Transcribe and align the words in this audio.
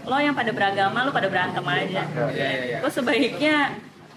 lo 0.00 0.16
yang 0.16 0.32
pada 0.32 0.50
beragama 0.50 1.02
lo 1.02 1.10
pada 1.10 1.26
berantem 1.26 1.64
aja 1.64 2.02
Iya, 2.06 2.26
iya, 2.30 2.48
iya. 2.64 2.78
gue 2.78 2.90
sebaiknya 2.90 3.56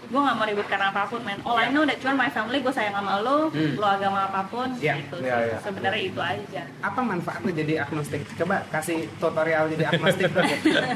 gue 0.03 0.19
nggak 0.19 0.35
mau 0.35 0.45
ribut 0.45 0.67
karena 0.67 0.87
apa 0.87 1.05
pun 1.05 1.19
man 1.19 1.41
all 1.41 1.55
I 1.55 1.67
know 1.67 1.81
that 1.81 1.97
cuma 1.97 2.13
my 2.15 2.29
family 2.29 2.59
gue 2.59 2.69
sayang 2.69 2.93
sama 2.93 3.17
lo 3.19 3.49
Hmm. 3.49 3.73
lo 3.73 3.87
agama 3.87 4.27
apa 4.27 4.45
pun 4.45 4.69
Iya, 4.77 4.99
gitu 4.99 5.15
iya, 5.19 5.33
sih. 5.35 5.47
iya. 5.47 5.57
sebenarnya 5.59 6.01
itu 6.03 6.21
aja 6.21 6.61
Apa 6.79 6.99
manfaatnya 7.01 7.51
jadi 7.55 7.73
agnostik? 7.81 8.21
Coba 8.35 8.61
kasih 8.69 9.09
tutorial 9.15 9.65
jadi 9.67 9.89
agnostik 9.89 10.29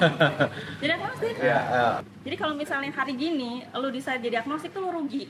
jadi 0.82 0.92
agnostik 0.94 1.34
Ya, 1.40 1.58
ya. 1.66 1.86
jadi 2.22 2.36
kalau 2.36 2.54
misalnya 2.54 2.92
hari 2.92 3.14
gini 3.14 3.66
lo 3.72 3.90
decide 3.90 4.22
jadi 4.22 4.40
agnostik 4.40 4.70
tuh 4.70 4.82
lo 4.82 4.94
rugi 4.94 5.26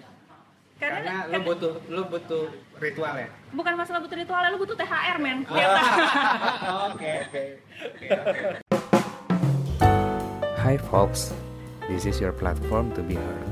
karena, 0.76 1.00
Karena 1.00 1.14
lu 1.26 1.34
kan- 1.34 1.46
butuh 1.48 1.74
lu 1.88 2.02
butuh 2.06 2.44
ritual 2.78 3.14
ya. 3.16 3.28
bukan 3.50 3.74
masalah 3.74 3.98
butuh 4.00 4.14
ritual 4.16 4.42
lo 4.44 4.58
butuh 4.58 4.76
THR 4.76 5.18
men 5.18 5.38
Oh. 5.44 5.56
Tiap 5.56 5.70
tahun. 5.72 6.90
Oke 6.92 7.12
oke. 7.24 7.44
Hi, 10.68 10.76
folks. 10.76 11.32
This 11.88 12.04
is 12.04 12.20
your 12.20 12.36
platform 12.36 12.92
to 12.92 13.00
be 13.00 13.16
heard. 13.16 13.48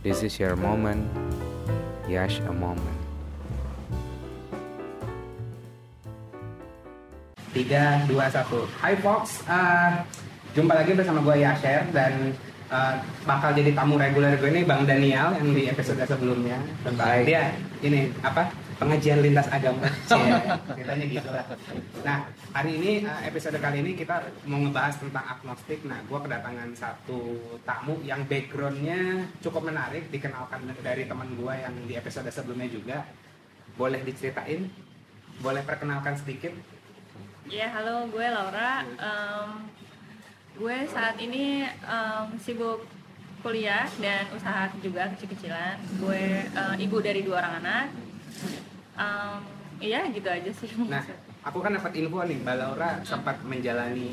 This 0.00 0.24
is 0.24 0.40
your 0.40 0.56
moment. 0.56 1.04
Yash 2.08 2.40
a 2.48 2.56
moment. 2.56 2.96
Tiga, 7.52 8.00
dua, 8.08 8.32
satu. 8.32 8.64
Hai 8.80 8.96
Fox, 8.96 9.44
Eh, 9.44 9.92
jumpa 10.56 10.80
lagi 10.80 10.96
bersama 10.96 11.20
gue 11.20 11.44
Yasher 11.44 11.92
dan 11.92 12.32
eh, 12.72 12.94
bakal 13.28 13.52
jadi 13.52 13.76
tamu 13.76 14.00
reguler 14.00 14.40
gue 14.40 14.48
ini 14.56 14.64
Bang 14.64 14.88
Daniel 14.88 15.36
yang 15.36 15.52
di 15.52 15.68
episode 15.68 16.00
sebelumnya 16.08 16.64
tentang 16.80 17.28
dia 17.28 17.52
ini 17.84 18.08
apa 18.24 18.48
pengajian 18.80 19.20
lintas 19.20 19.48
agama. 19.52 19.84
Cie, 20.08 20.32
ceritanya 20.80 21.06
gitu 21.12 21.28
lah. 21.28 21.44
Nah 22.00 22.18
hari 22.56 22.80
ini 22.80 22.92
eh, 23.04 23.20
episode 23.28 23.60
kali 23.60 23.84
ini 23.84 23.92
kita 23.92 24.24
mau 24.48 24.56
ngebahas 24.64 24.96
tentang 24.96 25.24
agnostik. 25.36 25.84
Nah 25.84 26.00
gue 26.08 26.18
kedatangan 26.18 26.70
satu 26.72 27.20
tamu 27.68 28.00
yang 28.00 28.24
backgroundnya 28.24 29.28
cukup 29.44 29.68
menarik 29.68 30.08
dikenalkan 30.08 30.64
dari 30.80 31.04
teman 31.04 31.28
gue 31.36 31.54
yang 31.54 31.74
di 31.84 31.94
episode 32.00 32.32
sebelumnya 32.32 32.72
juga. 32.72 32.98
Boleh 33.76 34.00
diceritain? 34.00 34.64
Boleh 35.44 35.60
perkenalkan 35.60 36.16
sedikit? 36.16 36.52
Ya, 37.48 37.68
halo, 37.72 38.08
gue 38.08 38.26
Laura. 38.28 38.84
Em, 38.84 39.48
gue 40.56 40.76
saat 40.88 41.16
ini 41.20 41.64
em, 41.68 42.26
sibuk 42.40 42.84
kuliah 43.40 43.88
dan 44.00 44.28
usaha 44.36 44.68
juga 44.84 45.08
kecil-kecilan. 45.16 45.76
Gue 46.00 46.44
eh, 46.48 46.84
ibu 46.84 46.96
dari 47.04 47.20
dua 47.24 47.44
orang 47.44 47.60
anak. 47.60 47.86
Em, 49.00 49.40
Iya, 49.80 50.12
gitu 50.12 50.28
aja 50.28 50.50
sih. 50.52 50.68
Nah, 50.92 51.00
aku 51.40 51.64
kan 51.64 51.72
dapat 51.72 51.96
info 51.96 52.20
nih, 52.20 52.36
Mbak 52.44 52.56
Laura 52.60 53.00
sempat 53.00 53.40
menjalani 53.48 54.12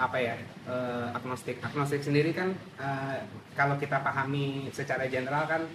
apa 0.00 0.16
ya 0.16 0.34
eh, 0.64 1.06
agnostik. 1.12 1.60
Agnostik 1.60 2.00
sendiri 2.00 2.32
kan 2.32 2.56
eh, 2.80 3.20
kalau 3.52 3.76
kita 3.76 4.00
pahami 4.00 4.72
secara 4.72 5.04
general 5.12 5.44
kan 5.44 5.68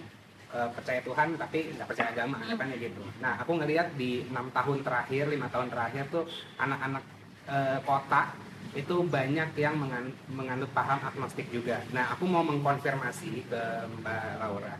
eh, 0.50 0.68
percaya 0.74 0.98
Tuhan 1.06 1.38
tapi 1.38 1.78
nggak 1.78 1.86
percaya 1.86 2.10
agama, 2.10 2.42
kan 2.42 2.66
ya 2.74 2.78
gitu. 2.82 3.06
Nah, 3.22 3.38
aku 3.38 3.54
ngelihat 3.62 3.94
di 3.94 4.26
enam 4.26 4.50
tahun 4.50 4.82
terakhir, 4.82 5.30
lima 5.30 5.46
tahun 5.46 5.70
terakhir 5.70 6.10
tuh 6.10 6.26
anak-anak 6.58 7.04
eh, 7.46 7.78
kota 7.86 8.34
itu 8.74 8.94
banyak 9.06 9.54
yang 9.54 9.78
mengan- 9.78 10.16
menganut 10.26 10.70
paham 10.74 10.98
agnostik 11.06 11.46
juga. 11.54 11.78
Nah, 11.94 12.18
aku 12.18 12.26
mau 12.26 12.42
mengkonfirmasi 12.42 13.46
ke 13.46 13.62
Mbak 14.02 14.42
Laura 14.42 14.74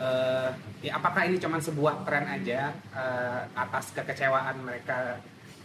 eh, 0.00 0.50
ya 0.84 0.92
apakah 0.96 1.28
ini 1.28 1.36
cuma 1.36 1.60
sebuah 1.60 2.06
tren 2.06 2.24
aja 2.28 2.72
eh, 2.94 3.40
atas 3.52 3.92
kekecewaan 3.92 4.62
mereka 4.64 5.18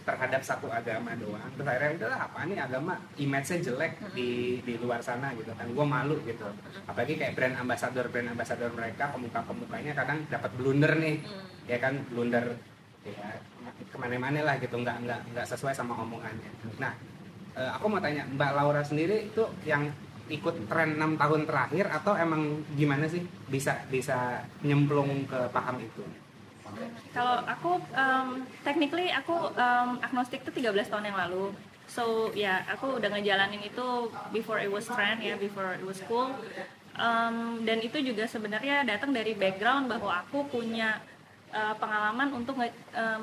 terhadap 0.07 0.39
satu 0.39 0.71
agama 0.71 1.11
doang? 1.19 1.51
Terus 1.59 1.67
akhirnya 1.67 1.91
udahlah 1.99 2.19
apa 2.31 2.39
nih 2.47 2.59
agama? 2.63 2.95
Image-nya 3.19 3.57
jelek 3.59 3.93
di 4.15 4.63
di 4.63 4.73
luar 4.79 5.03
sana 5.03 5.35
gitu 5.35 5.51
kan. 5.51 5.67
Gue 5.67 5.83
malu 5.83 6.15
gitu. 6.23 6.47
Apalagi 6.87 7.19
kayak 7.19 7.35
brand 7.35 7.55
ambassador 7.59 8.07
brand 8.07 8.31
ambassador 8.31 8.71
mereka 8.71 9.11
pemuka 9.11 9.43
pemukanya 9.43 9.91
kadang 9.91 10.23
dapat 10.31 10.51
blunder 10.55 10.95
nih 10.95 11.19
ya 11.67 11.77
kan? 11.83 11.99
Blunder 12.07 12.55
ya 13.03 13.35
ke 13.87 13.97
mana-mana 13.99 14.39
lah 14.43 14.55
gitu 14.59 14.79
nggak 14.79 14.97
nggak 15.03 15.21
nggak 15.35 15.45
sesuai 15.47 15.75
sama 15.75 15.99
omongannya. 15.99 16.51
Nah 16.79 16.95
eh, 17.59 17.71
aku 17.75 17.91
mau 17.91 17.99
tanya 17.99 18.23
Mbak 18.31 18.51
Laura 18.55 18.81
sendiri 18.87 19.27
itu 19.27 19.43
yang 19.67 19.91
ikut 20.27 20.67
tren 20.67 20.99
enam 20.99 21.15
tahun 21.15 21.47
terakhir 21.47 21.87
atau 21.91 22.13
emang 22.15 22.63
gimana 22.75 23.07
sih 23.07 23.23
bisa 23.47 23.83
bisa 23.87 24.43
nyemplung 24.61 25.25
ke 25.25 25.39
paham 25.51 25.79
itu? 25.79 26.03
Kalau 27.15 27.41
aku, 27.47 27.71
em, 27.95 28.45
technically 28.61 29.09
aku 29.09 29.49
em, 29.55 29.89
agnostik 30.03 30.43
tuh 30.45 30.53
13 30.53 30.91
tahun 30.91 31.09
yang 31.09 31.17
lalu. 31.17 31.55
So 31.87 32.35
ya, 32.35 32.67
aku 32.67 32.99
udah 32.99 33.09
ngejalanin 33.15 33.63
itu 33.63 34.11
before 34.35 34.59
it 34.59 34.67
was 34.67 34.85
trend 34.85 35.23
ya, 35.23 35.39
before 35.39 35.73
it 35.73 35.83
was 35.87 36.03
cool. 36.05 36.35
Em, 36.97 37.63
dan 37.63 37.79
itu 37.79 37.97
juga 38.03 38.27
sebenarnya 38.27 38.83
datang 38.83 39.15
dari 39.15 39.33
background 39.33 39.87
bahwa 39.89 40.21
aku 40.21 40.45
punya 40.51 40.99
eh, 41.55 41.75
pengalaman 41.79 42.29
untuk 42.35 42.59
eh, 42.59 42.71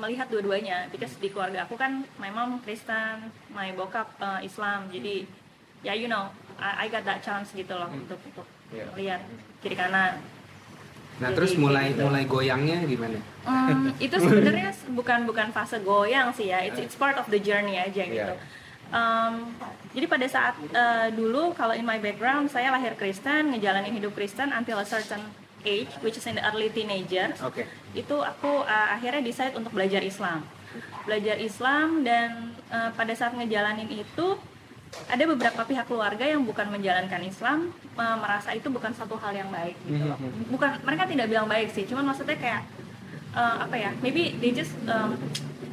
melihat 0.01 0.27
dua-duanya. 0.27 0.89
Because 0.89 1.15
di 1.21 1.29
keluarga 1.29 1.69
aku 1.69 1.77
kan, 1.77 2.03
my 2.17 2.33
mom 2.33 2.59
Kristen, 2.65 3.29
my 3.53 3.71
bokap 3.77 4.09
eh, 4.19 4.49
Islam. 4.49 4.89
Jadi 4.89 5.44
ya 5.85 5.93
you 5.93 6.09
know, 6.09 6.25
I, 6.57 6.85
I 6.85 6.85
got 6.89 7.05
that 7.05 7.21
chance 7.21 7.53
gitu 7.53 7.77
loh 7.77 7.87
untuk 7.93 8.17
untuk 8.25 8.47
Iya. 8.73 8.85
lihat 8.97 9.21
kiri 9.61 9.77
kanan. 9.77 10.17
Nah 11.15 11.31
Jadi 11.31 11.37
terus 11.37 11.53
mulai 11.55 11.93
gitu. 11.93 12.09
mulai 12.09 12.23
goyangnya 12.25 12.83
gimana? 12.83 13.19
Hmm, 13.45 13.93
itu 14.05 14.15
sebenarnya 14.17 14.73
bukan 14.91 15.29
bukan 15.29 15.47
fase 15.53 15.79
goyang 15.85 16.33
sih 16.33 16.49
ya. 16.51 16.65
It's, 16.65 16.81
it's 16.81 16.97
part 16.97 17.15
of 17.15 17.29
the 17.29 17.39
journey 17.39 17.77
aja 17.77 18.03
gitu. 18.03 18.33
Iya. 18.35 18.63
Um, 18.93 19.49
jadi 19.97 20.05
pada 20.05 20.27
saat 20.29 20.55
uh, 20.75 21.09
dulu 21.09 21.55
kalau 21.57 21.73
in 21.73 21.87
my 21.87 21.97
background 21.97 22.51
saya 22.51 22.69
lahir 22.69 22.93
Kristen, 22.99 23.53
ngejalanin 23.55 23.95
hidup 23.95 24.13
Kristen 24.13 24.53
until 24.53 24.77
a 24.77 24.85
certain 24.85 25.23
age, 25.65 25.89
which 26.05 26.19
is 26.19 26.25
in 26.29 26.37
the 26.37 26.43
early 26.45 26.69
teenagers. 26.69 27.39
Oke. 27.41 27.65
Itu 27.97 28.21
aku 28.21 28.61
uh, 28.65 28.87
akhirnya 28.93 29.25
decide 29.25 29.57
untuk 29.57 29.73
belajar 29.73 30.03
Islam. 30.05 30.45
Belajar 31.07 31.39
Islam 31.39 32.03
dan 32.03 32.53
uh, 32.69 32.91
pada 32.93 33.13
saat 33.15 33.33
ngejalanin 33.33 33.89
itu 33.89 34.37
ada 35.05 35.23
beberapa 35.25 35.61
pihak 35.61 35.85
keluarga 35.85 36.25
yang 36.25 36.41
bukan 36.41 36.65
menjalankan 36.67 37.21
Islam 37.21 37.69
uh, 37.93 38.17
merasa 38.17 38.51
itu 38.51 38.67
bukan 38.67 38.89
satu 38.91 39.15
hal 39.15 39.31
yang 39.31 39.49
baik 39.49 39.75
gitu 39.85 40.03
loh. 40.03 40.17
Bukan 40.49 40.81
mereka 40.81 41.03
tidak 41.05 41.27
bilang 41.27 41.45
baik 41.45 41.69
sih, 41.69 41.85
cuman 41.85 42.09
maksudnya 42.09 42.35
kayak 42.35 42.61
uh, 43.31 43.63
apa 43.63 43.75
ya? 43.75 43.91
Maybe 43.99 44.33
they 44.35 44.49
just 44.49 44.73
um, 44.85 45.15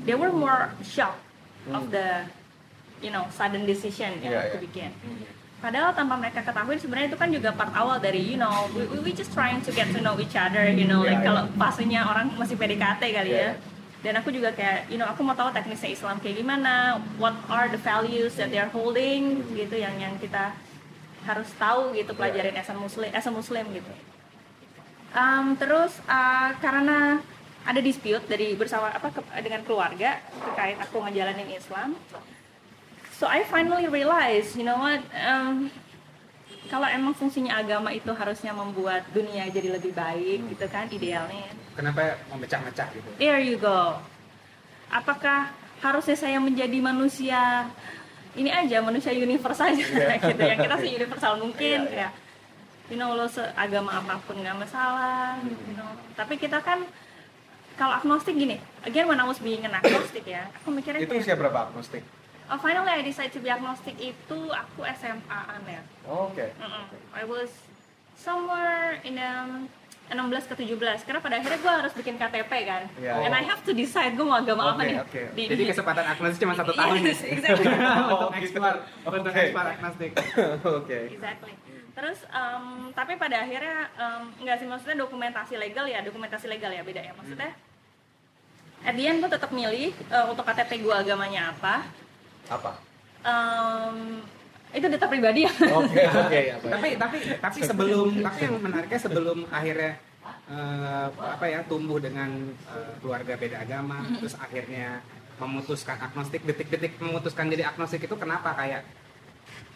they 0.02 0.12
were 0.12 0.28
more 0.28 0.70
shocked 0.80 1.22
of 1.70 1.88
the 1.88 2.26
you 2.98 3.08
know 3.08 3.24
sudden 3.30 3.64
decision 3.64 4.20
yang 4.20 4.32
Iya, 4.34 4.40
aku 4.46 4.56
iya. 4.58 4.62
bikin. 4.62 4.90
Padahal 5.62 5.94
tanpa 5.94 6.18
mereka 6.18 6.42
ketahui 6.42 6.74
sebenarnya 6.74 7.14
itu 7.14 7.18
kan 7.18 7.30
juga 7.30 7.54
part 7.54 7.70
awal 7.72 7.96
dari 7.96 8.18
you 8.18 8.34
know 8.34 8.66
we, 8.74 8.82
we- 8.98 9.14
just 9.14 9.30
trying 9.30 9.62
to 9.62 9.70
get 9.70 9.86
to 9.90 10.02
know 10.02 10.18
each 10.18 10.34
other 10.34 10.66
you 10.66 10.84
know 10.84 11.00
like 11.00 11.18
Iya, 11.18 11.22
iya. 11.22 11.26
kalau 11.26 11.42
fasenya 11.54 12.00
orang 12.02 12.34
masih 12.34 12.58
PDKT 12.58 13.02
kali 13.14 13.30
Iya. 13.30 13.54
ya. 13.54 13.71
Dan 14.02 14.18
aku 14.18 14.34
juga 14.34 14.50
kayak 14.50 14.90
you 14.90 14.98
know 14.98 15.06
aku 15.06 15.22
mau 15.22 15.38
tahu 15.38 15.54
teknisnya 15.54 15.94
Islam 15.94 16.18
kayak 16.18 16.42
gimana, 16.42 16.98
what 17.22 17.38
are 17.46 17.70
the 17.70 17.78
values 17.78 18.34
that 18.34 18.50
they 18.50 18.58
are 18.58 18.70
holding 18.74 19.46
gitu 19.54 19.78
yang 19.78 19.94
yang 20.02 20.18
kita 20.18 20.50
harus 21.22 21.46
tahu 21.54 21.94
gitu 21.94 22.10
pelajarin 22.18 22.58
as 22.58 22.66
a 22.66 22.74
muslim 22.74 23.06
as 23.14 23.22
a 23.22 23.32
muslim 23.32 23.62
gitu. 23.70 23.92
Um, 25.14 25.54
terus 25.54 26.02
uh, 26.10 26.50
karena 26.58 27.22
ada 27.62 27.78
dispute 27.78 28.26
dari 28.26 28.58
bersama 28.58 28.90
apa 28.90 29.14
ke- 29.14 29.22
dengan 29.38 29.62
keluarga 29.62 30.18
terkait 30.18 30.82
aku 30.82 30.98
ngejalanin 31.06 31.46
Islam. 31.54 31.94
So 33.14 33.30
I 33.30 33.46
finally 33.46 33.86
realize, 33.86 34.58
you 34.58 34.66
know 34.66 34.82
what? 34.82 34.98
Um, 35.14 35.70
kalau 36.72 36.88
emang 36.88 37.12
fungsinya 37.12 37.60
agama 37.60 37.92
itu 37.92 38.08
harusnya 38.16 38.56
membuat 38.56 39.04
dunia 39.12 39.44
jadi 39.52 39.76
lebih 39.76 39.92
baik 39.92 40.56
gitu 40.56 40.64
kan 40.72 40.88
idealnya. 40.88 41.52
Kenapa 41.76 42.16
memecah-mecah 42.32 42.88
gitu? 42.96 43.08
There 43.20 43.44
you 43.44 43.60
go. 43.60 44.00
Apakah 44.88 45.52
harusnya 45.84 46.16
saya 46.16 46.40
menjadi 46.40 46.80
manusia 46.80 47.68
ini 48.32 48.48
aja 48.48 48.80
manusia 48.80 49.12
universal 49.12 49.76
aja 49.76 49.84
gitu 50.32 50.40
yang 50.40 50.56
kita 50.56 50.76
sih 50.80 50.90
universal 50.96 51.36
mungkin 51.36 51.84
Iya, 51.84 51.92
iya. 51.92 52.08
kayak 52.08 52.12
you 52.88 52.96
know 52.96 53.12
lo 53.12 53.28
seagama 53.28 54.00
apa 54.00 54.16
pun 54.24 54.40
nggak 54.40 54.56
masalah 54.56 55.36
you 55.44 55.74
know 55.76 55.90
tapi 56.16 56.40
kita 56.40 56.62
kan 56.64 56.86
kalau 57.76 57.98
agnostik 57.98 58.36
gini 58.36 58.56
again 58.86 59.04
when 59.08 59.20
I 59.20 59.26
was 59.28 59.40
being 59.42 59.64
an 59.64 59.74
agnostic 59.76 60.24
ya 60.24 60.48
aku 60.60 60.72
mikirnya 60.72 61.04
Itu 61.04 61.12
kayak, 61.12 61.24
usia 61.24 61.34
berapa 61.36 61.68
agnostik? 61.68 62.04
Oh, 62.52 62.58
finally 62.58 62.92
I 62.92 63.00
decided 63.00 63.32
to 63.32 63.40
be 63.40 63.48
agnostic 63.48 63.96
itu 63.96 64.38
aku 64.46 64.84
SMA 64.92 65.24
an 65.48 65.64
ya 65.66 65.80
Oh, 66.04 66.28
Oke. 66.28 66.52
Mm-mm. 66.54 66.84
I 67.10 67.24
was 67.24 67.48
somewhere 68.14 69.00
in 69.02 69.16
um, 69.16 69.66
16 70.08 70.20
ke 70.46 70.54
17 70.68 70.76
karena 71.02 71.18
pada 71.18 71.34
akhirnya 71.34 71.56
gue 71.58 71.72
harus 71.74 71.92
bikin 71.94 72.14
KTP 72.14 72.52
kan 72.62 72.82
Iya, 72.94 73.12
and. 73.18 73.32
I 73.32 73.42
have 73.42 73.64
to 73.64 73.72
decide 73.72 74.12
gue 74.12 74.22
mau 74.22 74.36
agama 74.36 74.62
apa 74.70 74.76
Oke, 74.76 74.84
nih 74.84 74.96
oke. 75.00 75.22
Di- 75.32 75.48
Jadi 75.48 75.62
di- 75.64 75.70
kesempatan 75.72 76.04
agnostik 76.06 76.40
cuma 76.42 76.52
satu 76.52 76.72
tahun? 76.72 77.00
Yes, 77.00 77.24
exactly. 77.24 77.64
untuk 77.64 78.28
Oh, 78.28 78.30
ekspor, 78.34 78.74
gitu. 78.76 79.08
untuk 79.10 79.32
Oke. 79.32 79.40
ekspor 79.42 79.64
agnostik. 79.66 80.10
Oke. 80.62 80.98
exactly 81.10 81.54
terus 81.92 82.24
um, 82.26 82.88
tapi 82.90 83.14
pada 83.14 83.36
akhirnya 83.38 83.84
um, 83.94 84.32
nggak 84.38 84.56
sih 84.56 84.66
maksudnya 84.66 84.96
dokumentasi 84.98 85.54
legal 85.54 85.84
ya 85.84 86.00
dokumentasi 86.00 86.46
legal 86.46 86.68
ya 86.68 86.80
beda 86.80 87.00
ya 87.00 87.12
maksudnya 87.12 87.52
at 88.82 88.92
the 88.92 89.04
end 89.04 89.20
gue 89.20 89.28
tetap 89.28 89.48
milih 89.50 89.92
uh, 90.08 90.24
untuk 90.26 90.40
KTP 90.42 90.80
gue 90.80 90.94
agamanya 90.94 91.52
apa 91.52 91.84
Apa? 92.50 92.70
Um, 93.22 94.22
itu 94.72 94.86
data 94.88 95.06
pribadi 95.06 95.44
ya. 95.44 95.52
Oke, 95.52 96.02
oke 96.26 96.38
ya. 96.38 96.56
baik. 96.58 96.72
tapi 96.72 96.88
tapi 96.96 97.16
tapi 97.38 97.58
sebelum 97.60 98.08
tapi 98.24 98.40
yang 98.48 98.56
menariknya 98.58 99.00
sebelum 99.00 99.38
akhirnya 99.52 99.92
eh, 100.48 101.06
apa 101.12 101.44
ya 101.46 101.60
tumbuh 101.68 102.00
dengan 102.00 102.30
eh, 102.72 102.92
keluarga 103.04 103.36
beda 103.36 103.62
agama 103.62 104.00
terus 104.18 104.34
akhirnya 104.40 105.04
memutuskan 105.36 105.98
agnostik 106.00 106.42
detik-detik 106.46 106.96
memutuskan 107.02 107.50
jadi 107.52 107.68
agnostik 107.68 108.06
itu 108.06 108.16
kenapa 108.16 108.54
kayak 108.56 108.82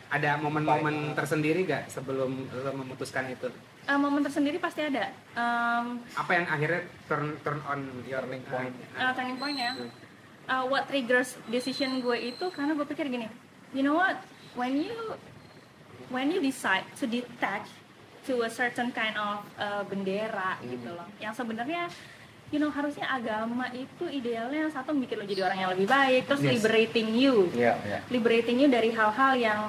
ada 0.06 0.38
momen-momen 0.38 1.18
tersendiri 1.18 1.66
gak 1.66 1.90
sebelum 1.90 2.46
lo 2.62 2.70
memutuskan 2.72 3.26
itu 3.30 3.50
Uh, 3.86 3.94
momen 3.94 4.18
tersendiri 4.18 4.58
pasti 4.58 4.82
ada. 4.82 5.14
Um, 5.38 6.02
apa 6.18 6.34
yang 6.34 6.46
akhirnya 6.50 6.82
turn 7.06 7.38
turn 7.46 7.62
on 7.70 7.86
your 8.10 8.18
link 8.26 8.42
point 8.50 8.74
uh, 8.98 9.14
turning 9.14 9.38
point 9.38 9.54
ya. 9.54 9.78
Uh, 10.46 10.62
what 10.64 10.86
triggers 10.86 11.34
decision 11.46 11.98
gue 11.98 12.30
itu 12.30 12.46
karena 12.54 12.70
gue 12.72 12.86
pikir 12.86 13.10
gini, 13.10 13.26
you 13.74 13.82
know 13.82 13.98
what, 13.98 14.14
when 14.54 14.78
you 14.78 14.94
when 16.06 16.30
you 16.30 16.38
decide 16.38 16.86
to 16.94 17.02
detach 17.02 17.66
to 18.22 18.42
a 18.42 18.50
certain 18.50 18.94
kind 18.94 19.18
of 19.18 19.42
uh, 19.58 19.82
bendera 19.82 20.54
gitu 20.62 20.94
loh, 20.94 21.02
yang 21.18 21.34
sebenarnya 21.34 21.90
you 22.46 22.62
know 22.62 22.70
harusnya 22.70 23.10
agama 23.10 23.66
itu 23.74 24.06
idealnya 24.06 24.70
satu 24.70 24.94
bikin 24.94 25.18
lo 25.18 25.26
jadi 25.26 25.42
orang 25.42 25.58
yang 25.58 25.70
lebih 25.74 25.90
baik, 25.90 26.30
terus 26.30 26.38
Yes. 26.38 26.52
liberating 26.54 27.08
you, 27.10 27.50
Iya, 27.50 27.74
iya. 27.82 27.98
liberating 28.06 28.62
you 28.62 28.70
dari 28.70 28.94
hal-hal 28.94 29.34
yang 29.34 29.60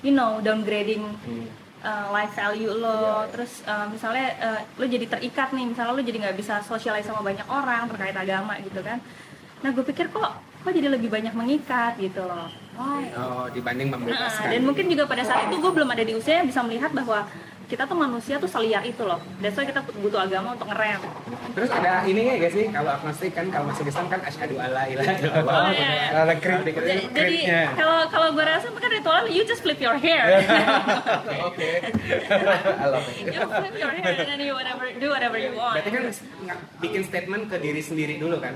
you 0.00 0.16
know 0.16 0.40
downgrading 0.40 1.04
Hmm. 1.28 1.44
uh, 1.84 2.08
life 2.08 2.32
value 2.32 2.72
lo, 2.72 3.28
terus 3.28 3.60
uh, 3.68 3.84
misalnya 3.84 4.32
uh, 4.40 4.60
lo 4.80 4.88
jadi 4.88 5.04
terikat 5.04 5.52
nih, 5.52 5.68
misalnya 5.68 5.92
lo 5.92 6.00
jadi 6.00 6.24
nggak 6.24 6.36
bisa 6.40 6.64
socialize 6.64 7.04
sama 7.04 7.20
banyak 7.20 7.44
orang 7.44 7.84
terkait 7.92 8.16
agama 8.16 8.56
gitu 8.64 8.80
kan. 8.80 8.96
Nah 9.64 9.70
gue 9.72 9.84
pikir 9.84 10.06
kok 10.12 10.30
kok 10.36 10.72
jadi 10.74 10.88
lebih 10.90 11.08
banyak 11.08 11.32
mengikat 11.32 11.94
gitu 12.02 12.26
loh. 12.26 12.50
Oh, 12.76 13.00
oh 13.16 13.44
dibanding 13.54 13.88
Nah, 13.88 13.96
membebaskan 13.96 14.52
dan 14.52 14.62
mungkin 14.66 14.84
juga 14.92 15.08
pada 15.08 15.22
saat 15.24 15.48
itu 15.48 15.56
gue 15.56 15.72
belum 15.72 15.88
ada 15.88 16.04
di 16.04 16.12
usia 16.12 16.42
yang 16.42 16.48
bisa 16.50 16.60
melihat 16.60 16.92
bahwa 16.92 17.24
kita 17.66 17.82
tuh 17.82 17.98
manusia 17.98 18.38
tuh 18.38 18.46
seliar 18.46 18.82
itu 18.86 19.02
loh. 19.02 19.18
That's 19.42 19.58
why 19.58 19.66
kita 19.66 19.82
butuh 19.98 20.22
agama 20.22 20.54
untuk 20.54 20.70
ngerem. 20.70 21.02
terus 21.56 21.72
ada 21.72 22.04
ininya 22.04 22.36
gak 22.36 22.52
sih 22.52 22.68
kalau 22.68 22.90
agnostik 23.00 23.32
kan 23.32 23.48
kalau 23.48 23.72
masuk 23.72 23.88
Islam 23.88 24.06
kan 24.12 24.20
asyhadu 24.28 24.60
alla 24.60 24.84
ilaha 24.92 25.08
Oh, 25.08 25.18
illallah 25.24 25.72
iya, 25.72 25.88
iya. 25.88 26.08
Ada 26.20 26.34
krit, 26.36 26.60
Jadi, 27.16 27.38
kalau 27.80 27.98
kalau 28.12 28.28
gue 28.36 28.44
rasa 28.44 28.68
kan 28.70 28.90
ritual 28.92 29.24
you 29.32 29.42
just 29.48 29.64
flip 29.64 29.80
your 29.80 29.96
hair. 29.96 30.36
Oke. 31.48 31.70
I 32.84 32.86
love 32.92 33.08
it. 33.08 33.32
you 33.32 33.40
flip 33.40 33.74
your 33.80 33.92
hair 33.96 34.14
and 34.20 34.28
then 34.28 34.40
you 34.44 34.52
whatever 34.52 34.84
do 35.00 35.08
whatever 35.08 35.40
you 35.40 35.56
want. 35.56 35.80
Berarti 35.80 35.90
kan 35.90 36.02
nggak 36.44 36.58
bikin 36.84 37.02
statement 37.08 37.42
ke 37.48 37.56
diri 37.56 37.80
sendiri 37.80 38.14
dulu 38.20 38.36
kan? 38.36 38.54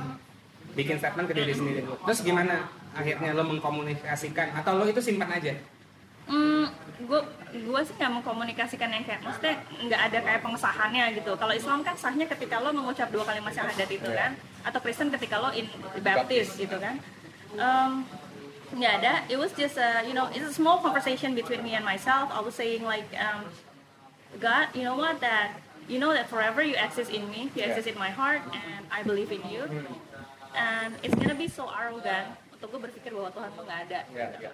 Bikin 0.76 0.96
statement 1.02 1.26
ke 1.26 1.34
diri 1.34 1.52
sendiri 1.52 1.81
dulu. 1.82 1.99
Terus 2.06 2.20
gimana 2.22 2.70
akhirnya 2.94 3.31
lo 3.34 3.43
mengkomunikasikan 3.46 4.55
atau 4.58 4.72
lo 4.78 4.84
itu 4.87 5.00
simpan 5.02 5.31
aja? 5.31 5.55
Hmm, 6.31 6.70
gue 7.11 7.20
gue 7.50 7.81
sih 7.82 7.94
nggak 7.99 8.12
mengkomunikasikan 8.22 8.87
yang 8.87 9.02
kayak 9.02 9.20
maksudnya 9.26 9.58
nggak 9.82 10.00
ada 10.11 10.19
kayak 10.22 10.40
pengesahannya 10.46 11.05
gitu. 11.19 11.32
Kalau 11.34 11.55
Islam 11.55 11.82
kan 11.82 11.94
sahnya 11.99 12.31
ketika 12.31 12.62
lo 12.62 12.70
mengucap 12.70 13.11
dua 13.11 13.26
kalimat 13.26 13.50
syahadat 13.50 13.90
itu 13.90 14.06
kan, 14.06 14.38
atau 14.62 14.78
Kristen 14.78 15.11
ketika 15.11 15.43
lo 15.43 15.50
in 15.50 15.67
baptist 16.06 16.55
gitu 16.55 16.78
kan. 16.78 17.02
Um, 17.58 18.06
nggak 18.70 18.93
ada. 19.02 19.12
It 19.26 19.43
was 19.43 19.50
just 19.58 19.75
a, 19.75 20.06
you 20.06 20.14
know 20.14 20.31
it's 20.31 20.46
a 20.46 20.55
small 20.55 20.78
conversation 20.78 21.34
between 21.34 21.66
me 21.66 21.75
and 21.75 21.82
myself. 21.82 22.31
I 22.31 22.38
was 22.38 22.55
saying 22.55 22.87
like 22.87 23.11
um, 23.19 23.50
God, 24.38 24.70
you 24.70 24.87
know 24.87 24.94
what 24.94 25.19
that 25.19 25.58
you 25.90 25.99
know 25.99 26.14
that 26.14 26.31
forever 26.31 26.62
you 26.62 26.78
exist 26.78 27.11
in 27.11 27.26
me, 27.26 27.50
you 27.58 27.66
exist 27.66 27.90
in 27.90 27.99
my 27.99 28.14
heart, 28.14 28.46
and 28.55 28.87
I 28.94 29.02
believe 29.02 29.34
in 29.34 29.43
you. 29.50 29.66
And 30.55 30.99
it's 31.06 31.14
gonna 31.14 31.38
be 31.38 31.47
so 31.47 31.70
arrogant 31.70 32.35
untuk 32.55 32.76
gue 32.76 32.81
berpikir 32.91 33.11
bahwa 33.14 33.31
Tuhan 33.32 33.50
tuh 33.55 33.64
nggak 33.64 33.81
ada. 33.88 34.00
Ya, 34.12 34.29
ya. 34.37 34.52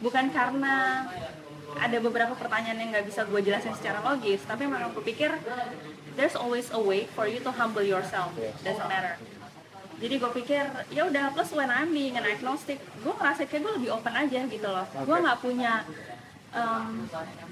Bukan 0.00 0.32
karena 0.34 1.06
ada 1.78 1.96
beberapa 2.02 2.34
pertanyaan 2.34 2.78
yang 2.80 2.90
nggak 2.94 3.06
bisa 3.06 3.26
gue 3.26 3.40
jelasin 3.42 3.74
secara 3.76 4.02
logis, 4.02 4.42
tapi 4.46 4.66
memang 4.66 4.90
gue 4.94 5.04
pikir 5.04 5.30
there's 6.14 6.34
always 6.38 6.70
a 6.74 6.80
way 6.80 7.06
for 7.12 7.26
you 7.26 7.38
to 7.42 7.50
humble 7.50 7.84
yourself. 7.84 8.30
Doesn't 8.62 8.90
matter. 8.90 9.18
Jadi 10.02 10.14
gue 10.18 10.30
pikir 10.42 10.64
ya 10.90 11.06
udah 11.06 11.30
plus 11.30 11.54
when 11.54 11.70
I'm 11.70 11.94
being 11.94 12.18
an 12.18 12.26
agnostic, 12.26 12.82
gue 12.82 13.14
ngerasa 13.14 13.46
kayak 13.46 13.62
gue 13.62 13.72
lebih 13.78 13.90
open 13.94 14.14
aja 14.14 14.40
gitu 14.50 14.68
loh. 14.68 14.86
Gue 15.06 15.16
nggak 15.22 15.38
punya 15.38 15.86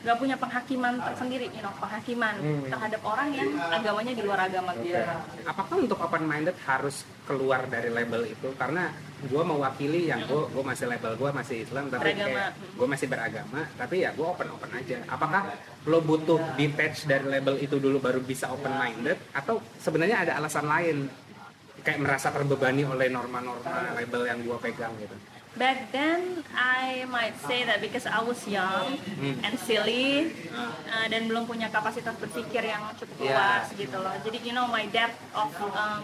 nggak 0.03 0.17
punya 0.19 0.37
penghakiman 0.39 0.95
tersendiri, 1.03 1.47
you 1.51 1.63
know, 1.63 1.75
penghakiman 1.79 2.35
terhadap 2.71 3.01
orang 3.03 3.29
yang 3.35 3.51
agamanya 3.59 4.13
di 4.15 4.23
luar 4.23 4.41
agama 4.47 4.73
gue. 4.79 5.03
Apakah 5.43 5.77
untuk 5.83 5.99
open 5.99 6.23
minded 6.27 6.55
harus 6.67 7.03
keluar 7.27 7.67
dari 7.67 7.91
label 7.91 8.23
itu? 8.31 8.55
Karena 8.55 8.95
gue 9.23 9.43
mewakili 9.43 10.11
yang 10.11 10.27
gue 10.27 10.51
gue 10.51 10.65
masih 10.67 10.87
label 10.91 11.15
gue 11.15 11.31
masih 11.31 11.57
Islam 11.63 11.87
tapi 11.87 12.11
Beragama. 12.11 12.27
kayak 12.27 12.51
gue 12.75 12.87
masih 12.91 13.07
beragama 13.07 13.61
tapi 13.79 13.95
ya 14.03 14.11
gue 14.15 14.27
open 14.27 14.49
open 14.51 14.71
aja. 14.75 14.99
Apakah 15.07 15.43
lo 15.87 15.99
butuh 16.03 16.43
detach 16.59 17.07
dari 17.07 17.27
label 17.31 17.55
itu 17.63 17.79
dulu 17.79 18.03
baru 18.03 18.19
bisa 18.19 18.51
open 18.51 18.75
minded 18.75 19.19
atau 19.31 19.63
sebenarnya 19.79 20.27
ada 20.27 20.33
alasan 20.43 20.67
lain 20.67 21.07
kayak 21.87 21.99
merasa 22.03 22.31
terbebani 22.35 22.83
oleh 22.87 23.11
norma-norma 23.11 23.95
label 23.95 24.23
yang 24.27 24.39
gue 24.43 24.59
pegang 24.59 24.95
gitu? 24.99 25.15
Back 25.53 25.93
then, 25.93 26.41
I 26.51 27.05
might 27.07 27.37
say 27.39 27.63
that 27.63 27.79
because 27.79 28.09
I 28.09 28.21
was 28.21 28.41
young 28.43 28.97
and 29.21 29.53
silly 29.59 30.33
uh, 30.49 31.05
dan 31.07 31.29
belum 31.29 31.45
punya 31.45 31.69
kapasitas 31.69 32.17
berpikir 32.17 32.65
yang 32.65 32.81
cukup 32.95 33.17
Yeah. 33.19 33.37
luas 33.61 33.67
gitu 33.75 33.95
loh. 33.95 34.17
Jadi 34.19 34.39
you 34.43 34.51
know 34.51 34.65
my 34.67 34.89
depth 34.89 35.13
of 35.33 35.53
um, 35.69 36.03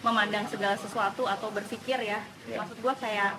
memandang 0.00 0.48
segala 0.48 0.74
sesuatu 0.74 1.24
atau 1.24 1.48
berpikir 1.50 2.00
ya, 2.02 2.24
maksud 2.50 2.80
gua 2.80 2.96
kayak 2.96 3.36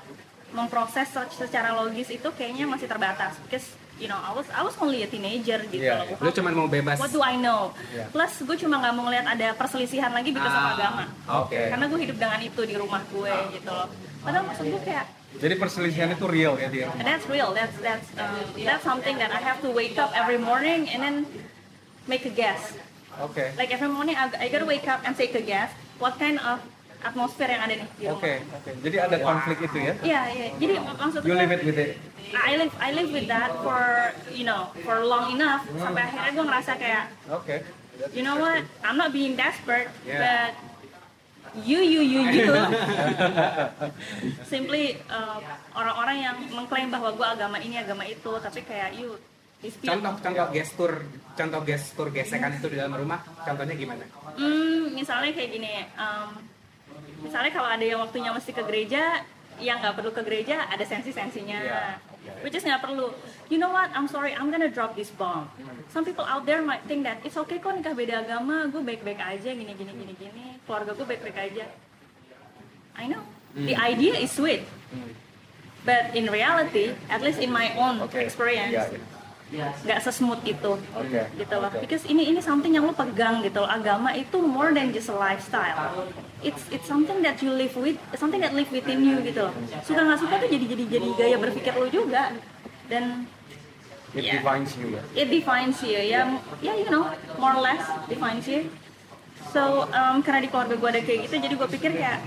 memproses 0.51 1.09
se- 1.09 1.33
secara 1.35 1.73
logis 1.73 2.07
itu 2.07 2.29
kayaknya 2.31 2.69
masih 2.69 2.85
terbatas. 2.85 3.33
Because 3.41 3.65
you 3.97 4.05
know 4.05 4.17
I 4.17 4.31
was 4.31 4.45
I 4.47 4.61
was 4.61 4.77
only 4.77 5.01
a 5.01 5.09
teenager 5.09 5.57
gitu 5.65 5.81
Yeah, 5.81 6.05
loh. 6.05 6.21
Lo 6.21 6.29
cuma 6.29 6.53
mau 6.53 6.69
bebas. 6.69 6.95
What 6.95 7.09
do 7.09 7.17
I 7.19 7.33
know? 7.35 7.73
Yeah. 7.89 8.05
Plus 8.09 8.29
gue 8.39 8.57
cuma 8.59 8.77
nggak 8.77 8.93
mau 8.93 9.09
ngeliat 9.09 9.25
ada 9.25 9.57
perselisihan 9.57 10.13
lagi 10.13 10.29
because 10.29 10.47
of 10.47 10.61
Ah, 10.61 10.77
agama. 10.77 11.03
Oke. 11.41 11.57
Karena 11.57 11.89
gue 11.89 11.99
hidup 11.99 12.17
dengan 12.19 12.39
itu 12.39 12.61
di 12.61 12.77
rumah 12.77 13.01
gue 13.03 13.33
gitu 13.51 13.67
loh. 13.67 13.89
Padahal 14.21 14.45
maksud 14.45 14.69
gue 14.69 14.83
kayak 14.85 15.05
Jadi 15.39 15.53
perselisihan 15.55 16.11
itu 16.11 16.25
real 16.27 16.59
ya 16.59 16.67
dia. 16.67 16.91
And 16.99 17.07
that's 17.07 17.23
real. 17.25 17.55
That's 17.55 17.73
that's 17.79 18.07
um, 18.19 18.35
that's 18.57 18.83
something 18.83 19.15
that 19.15 19.31
I 19.31 19.39
have 19.39 19.63
to 19.63 19.71
wake 19.71 19.95
up 19.95 20.11
every 20.11 20.35
morning 20.37 20.91
and 20.91 20.99
then 20.99 21.15
make 22.05 22.27
a 22.27 22.33
guess. 22.33 22.75
Oke. 23.19 23.53
Like 23.55 23.71
every 23.71 23.87
morning, 23.87 24.19
I, 24.19 24.27
I 24.37 24.45
gotta 24.51 24.67
wake 24.67 24.87
up 24.87 25.01
and 25.07 25.15
take 25.15 25.31
a 25.33 25.43
guess. 25.43 25.71
What 25.97 26.19
kind 26.19 26.35
of 26.41 26.59
atmosphere 27.01 27.49
yang 27.49 27.61
ada 27.65 27.73
nih 27.81 27.87
di 27.97 28.05
rumah? 28.05 28.21
Oke, 28.21 28.33
oke. 28.43 28.71
Jadi 28.85 28.95
ada 28.97 29.17
konflik 29.17 29.57
itu 29.65 29.77
ya. 29.81 29.93
Iya, 30.01 30.21
iya. 30.31 30.47
Jadi 30.57 30.73
mak- 30.77 30.97
maksudnya 30.99 31.27
You 31.27 31.33
live 31.33 31.51
it 31.51 31.61
with 31.63 31.79
it. 31.79 31.91
I 32.31 32.55
live 32.55 32.71
I 32.79 32.89
live 32.95 33.09
with 33.11 33.27
that 33.27 33.51
for 33.59 33.81
you 34.31 34.47
know 34.47 34.71
for 34.87 35.03
long 35.03 35.35
enough 35.35 35.67
sampai 35.75 36.07
akhirnya 36.07 36.31
gue 36.31 36.45
ngerasa 36.47 36.71
kayak 36.79 37.03
Oke. 37.27 37.59
you 38.15 38.23
know 38.23 38.39
what 38.39 38.63
I'm 38.87 38.95
not 38.95 39.11
being 39.11 39.35
desperate 39.35 39.91
Yeah. 40.07 40.21
but 40.23 40.70
you 41.67 41.79
you 41.83 42.01
you 42.01 42.21
you 42.31 42.47
simply 44.51 44.95
uh, 45.11 45.39
orang-orang 45.75 46.17
yang 46.23 46.35
mengklaim 46.55 46.87
bahwa 46.87 47.11
gue 47.11 47.27
agama 47.27 47.57
ini 47.59 47.75
agama 47.79 48.07
itu 48.07 48.31
tapi 48.39 48.63
kayak 48.63 48.95
you 48.95 49.19
Contoh 49.61 50.17
contoh 50.17 50.47
gestur 50.49 51.05
contoh 51.37 51.61
gestur 51.61 52.09
gesekan 52.09 52.57
itu 52.57 52.65
di 52.65 52.81
dalam 52.81 52.97
rumah 52.97 53.21
contohnya 53.45 53.77
gimana? 53.77 54.01
Hmm, 54.33 54.89
misalnya 54.89 55.37
kayak 55.37 55.49
gini, 55.53 55.85
um, 56.01 56.29
misalnya 57.21 57.53
kalau 57.53 57.69
ada 57.69 57.85
yang 57.85 58.01
waktunya 58.01 58.33
mesti 58.33 58.57
ke 58.57 58.63
gereja, 58.65 59.21
yang 59.61 59.77
nggak 59.77 60.01
perlu 60.01 60.09
ke 60.09 60.25
gereja 60.25 60.65
ada 60.65 60.81
sensi-sensinya. 60.81 61.61
Which 62.45 62.53
is 62.53 62.61
nggak 62.61 62.85
perlu. 62.85 63.13
You 63.49 63.57
know 63.57 63.73
what? 63.73 63.89
I'm 63.97 64.05
sorry, 64.05 64.33
I'm 64.37 64.53
gonna 64.53 64.69
drop 64.69 64.93
this 64.93 65.09
bomb. 65.09 65.49
Some 65.89 66.05
people 66.05 66.25
out 66.25 66.45
there 66.45 66.61
might 66.61 66.85
think 66.85 67.01
that 67.05 67.21
it's 67.25 67.37
okay 67.37 67.57
kok 67.57 67.73
nikah 67.73 67.97
beda 67.97 68.25
agama, 68.25 68.69
gue 68.69 68.81
baik-baik 68.81 69.17
aja, 69.17 69.49
gini 69.51 69.73
gini 69.73 69.91
gini 69.91 70.13
gini, 70.13 70.45
keluarga 70.65 70.93
gue 70.93 71.05
baik-baik 71.05 71.37
aja. 71.37 71.65
I 72.93 73.09
know. 73.09 73.25
The 73.57 73.75
idea 73.75 74.15
is 74.21 74.31
sweet. 74.31 74.63
But 75.81 76.13
in 76.13 76.29
reality, 76.29 76.93
at 77.09 77.25
least 77.25 77.41
in 77.41 77.49
my 77.49 77.73
own 77.73 78.05
Oke. 78.05 78.21
experience, 78.21 78.93
Iya, 79.51 79.67
nggak 79.83 79.99
sesmooth 79.99 80.39
itu 80.47 80.79
Oke. 80.95 81.21
gitu 81.35 81.55
loh. 81.59 81.67
Oke. 81.67 81.83
Because 81.83 82.07
ini 82.07 82.23
ini 82.31 82.39
something 82.39 82.71
yang 82.71 82.87
lo 82.87 82.95
pegang 82.95 83.43
gitu 83.43 83.59
loh. 83.59 83.67
Agama 83.67 84.15
itu 84.15 84.39
more 84.39 84.71
than 84.71 84.95
just 84.95 85.11
a 85.11 85.17
lifestyle. 85.19 86.07
It's 86.41 86.63
it's 86.73 86.89
something 86.89 87.21
that 87.21 87.37
you 87.45 87.53
live 87.53 87.77
with, 87.77 88.01
something 88.17 88.41
that 88.41 88.57
live 88.57 88.69
within 88.73 89.05
you 89.05 89.21
gitu 89.21 89.45
loh. 89.45 89.53
Suka 89.85 90.01
nggak 90.01 90.19
suka 90.19 90.41
tuh 90.41 90.49
jadi 90.49 90.65
jadi 90.73 90.83
jadi 90.89 91.07
gaya 91.13 91.35
berpikir 91.37 91.73
lo 91.77 91.85
juga. 91.85 92.33
Dan 92.89 93.29
It 94.11 94.27
Yeah. 94.27 94.43
defines 94.43 94.75
you 94.75 94.91
ya. 94.91 95.01
it 95.15 95.27
defines 95.31 95.79
you 95.87 95.95
ya, 95.95 96.27
ya 96.59 96.73
you 96.75 96.91
know, 96.91 97.07
more 97.39 97.55
or 97.55 97.63
less 97.63 97.79
defines 98.11 98.43
you. 98.43 98.67
So 99.55 99.87
um, 99.87 100.19
karena 100.19 100.43
di 100.43 100.49
keluarga 100.51 100.75
gue 100.75 100.89
ada 100.91 100.99
kayak 100.99 101.31
gitu, 101.31 101.39
jadi 101.39 101.53
gue 101.55 101.69
pikir 101.79 101.91
kayak 101.95 102.19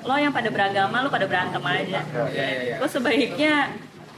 lo 0.00 0.16
yang 0.16 0.32
pada 0.32 0.48
beragama, 0.48 1.04
lo 1.04 1.12
pada 1.12 1.28
berantem 1.28 1.60
aja. 1.60 2.00
Iya 2.08 2.32
iya 2.32 2.60
iya. 2.64 2.76
Gue 2.80 2.88
sebaiknya 2.88 3.68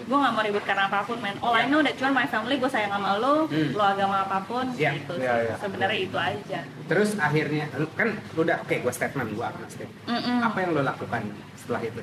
gue 0.03 0.17
gak 0.17 0.33
mau 0.33 0.43
ribut 0.43 0.65
karena 0.65 0.85
apa 0.87 1.03
pun 1.03 1.19
man. 1.19 1.35
All 1.39 1.55
I 1.55 1.65
know 1.65 1.81
that 1.81 1.95
cuma 1.95 2.11
my 2.13 2.27
family 2.27 2.57
gue 2.57 2.67
sayang 2.67 2.91
sama 2.91 3.17
lo, 3.17 3.47
lo 3.49 3.83
agama 3.83 4.25
apa 4.25 4.39
pun, 4.45 4.67
Iya. 4.75 4.99
gitu. 4.99 5.15
Iya, 5.17 5.33
iya. 5.45 5.55
Sebenarnya 5.57 5.99
itu 5.99 6.17
aja. 6.17 6.61
Terus 6.87 7.11
akhirnya 7.17 7.65
kan 7.95 8.09
lu 8.33 8.41
udah 8.41 8.57
oke 8.61 8.75
gue 8.79 8.93
statement 8.93 9.29
gue 9.31 9.47
agnostik. 9.47 9.89
Mm-mm. 10.05 10.39
Apa 10.43 10.59
yang 10.59 10.71
lo 10.73 10.83
lakukan 10.83 11.23
setelah 11.55 11.81
itu? 11.81 12.01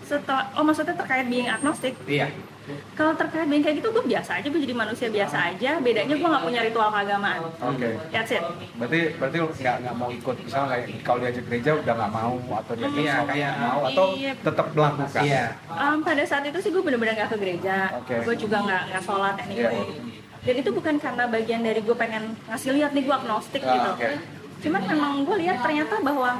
setelah 0.00 0.50
oh 0.58 0.66
maksudnya 0.66 0.98
terkait 0.98 1.22
being 1.30 1.46
agnostik 1.46 1.94
Iya. 2.02 2.34
Kalau 2.92 3.12
terkait 3.12 3.46
being 3.46 3.60
kayak 3.60 3.76
gitu 3.76 3.88
gue 3.90 4.04
biasa 4.04 4.30
aja 4.36 4.46
gue 4.46 4.60
jadi 4.60 4.74
manusia 4.74 5.08
biasa 5.08 5.36
aja 5.48 5.70
bedanya 5.78 6.12
gue 6.12 6.28
nggak 6.28 6.44
punya 6.44 6.60
ritual 6.62 6.88
keagamaan 6.90 7.40
Oke. 7.60 7.88
that's 8.08 8.30
it 8.30 8.44
Berarti 8.74 8.98
berarti 9.14 9.36
lu 9.36 9.48
nggak 9.50 9.76
nggak 9.80 9.94
mau 9.94 10.08
ikut 10.08 10.36
misalnya 10.40 10.68
kayak 10.70 10.84
kalau 11.00 11.18
diajak 11.18 11.44
gereja 11.44 11.70
udah 11.76 11.94
nggak 11.94 12.12
mau 12.12 12.32
atau 12.56 12.72
dia 12.74 12.88
Iya, 12.90 13.14
kayak- 13.24 13.56
mau 13.56 13.80
atau 13.84 14.06
Iya. 14.12 14.32
tetap 14.36 14.66
melakukan. 14.70 15.22
Iya. 15.22 15.44
Um, 15.66 15.96
pada 16.00 16.22
saat 16.22 16.42
itu 16.42 16.58
sih 16.58 16.70
gue 16.70 16.80
bener-bener 16.80 17.14
gak 17.14 17.30
ke 17.30 17.38
gereja 17.38 17.76
Oke. 17.96 18.14
gue 18.20 18.34
juga 18.36 18.56
nggak 18.60 18.82
nggak 18.88 19.02
sholat 19.02 19.34
anyway 19.40 19.72
Iya. 19.72 19.84
dan 20.40 20.54
itu 20.56 20.70
bukan 20.70 20.94
karena 20.96 21.24
bagian 21.26 21.60
dari 21.60 21.80
gue 21.80 21.92
pengen 21.94 22.24
ngasih 22.46 22.70
lihat 22.72 22.90
nih 22.90 23.02
gue 23.02 23.14
agnostik 23.14 23.60
Ah, 23.60 23.70
gitu 23.70 23.90
oke. 23.94 24.10
cuman 24.60 24.82
memang 24.84 25.12
gue 25.22 25.36
lihat 25.38 25.58
ternyata 25.58 25.94
bahwa 26.00 26.30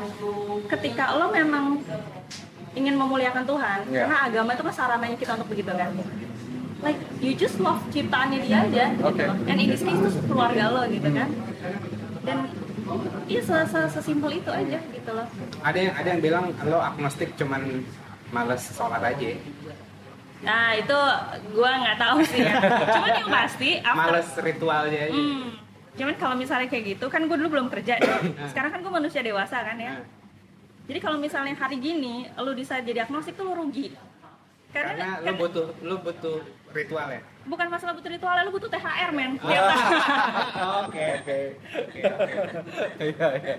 ketika 0.69 1.05
lo 1.15 1.27
memang 1.31 1.81
ingin 2.73 2.95
memuliakan 2.95 3.43
Tuhan 3.43 3.79
Iya. 3.87 4.05
karena 4.05 4.17
agama 4.25 4.51
itu 4.53 4.63
kan 4.63 4.75
sarananya 4.75 5.17
kita 5.17 5.33
untuk 5.35 5.49
begitu 5.49 5.73
kan 5.73 5.91
like 6.81 6.97
you 7.19 7.33
just 7.33 7.59
love 7.59 7.83
ciptaannya 7.89 8.41
dia 8.41 8.65
aja 8.65 8.85
Oke. 9.01 9.19
gitu 9.19 9.33
and 9.45 9.59
in 9.59 9.69
this 9.69 9.81
case 9.81 9.99
itu 9.99 10.11
keluarga 10.25 10.65
lo 10.69 10.83
gitu 10.87 11.09
kan 11.09 11.29
dan 12.21 12.39
iya 13.27 13.41
se- 13.41 13.69
se- 13.69 13.91
sesimpel 13.93 14.31
itu 14.33 14.49
aja 14.49 14.79
gitu 14.81 15.11
loh 15.11 15.27
Ada 15.61 15.79
yang 15.79 15.95
ada 15.95 16.09
yang 16.09 16.21
bilang 16.21 16.45
lo 16.63 16.79
agnostik 16.79 17.35
cuman 17.35 17.85
males 18.31 18.63
sholat 18.71 19.03
aja. 19.05 19.31
Nah 20.41 20.73
itu 20.73 20.99
gue 21.51 21.71
nggak 21.77 21.99
tahu 21.99 22.19
sih 22.25 22.41
ya. 22.41 22.57
Cuman 22.95 23.11
yang 23.13 23.29
pasti 23.29 23.71
after, 23.77 23.99
Males 24.01 24.31
ritualnya 24.41 25.01
aja. 25.05 25.13
Hmm, 25.13 25.45
cuman 25.93 26.15
kalau 26.17 26.33
misalnya 26.33 26.65
kayak 26.65 26.97
gitu 26.97 27.07
kan 27.07 27.27
gue 27.27 27.37
dulu 27.37 27.49
belum 27.53 27.69
kerja. 27.69 28.01
Sekarang 28.51 28.71
kan 28.71 28.81
gue 28.81 28.89
manusia 28.89 29.21
dewasa 29.21 29.61
kan 29.61 29.77
ya. 29.77 30.01
Jadi 30.91 30.99
kalau 30.99 31.23
misalnya 31.23 31.55
hari 31.55 31.79
gini 31.79 32.27
lu 32.35 32.51
bisa 32.51 32.83
jadi 32.83 33.07
agnostik 33.07 33.39
tuh 33.39 33.47
lu 33.47 33.55
rugi. 33.55 33.95
Karena, 34.75 34.91
Karena 34.91 35.07
lo 35.07 35.23
karena 35.23 35.39
butuh 35.39 35.67
lo 35.87 35.95
butuh 36.03 36.37
ritual 36.71 37.09
ya. 37.11 37.23
bukan 37.47 37.67
masalah 37.67 37.95
butuh 37.95 38.11
ritual, 38.11 38.35
lu 38.43 38.51
butuh 38.51 38.71
THR 38.71 39.11
men. 39.15 39.39
Tiap 39.39 39.65
tahun. 39.71 39.91
Oke 40.87 41.05
oke 41.23 41.39
oke 41.79 42.01
oke. 42.11 42.43
Iya, 43.07 43.27
iya. 43.39 43.55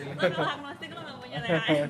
Lu 0.00 0.16
kalau 0.16 0.48
agnostik 0.48 0.88
lu 0.88 1.00
nggak 1.04 1.16
punya 1.20 1.38
THR. 1.44 1.88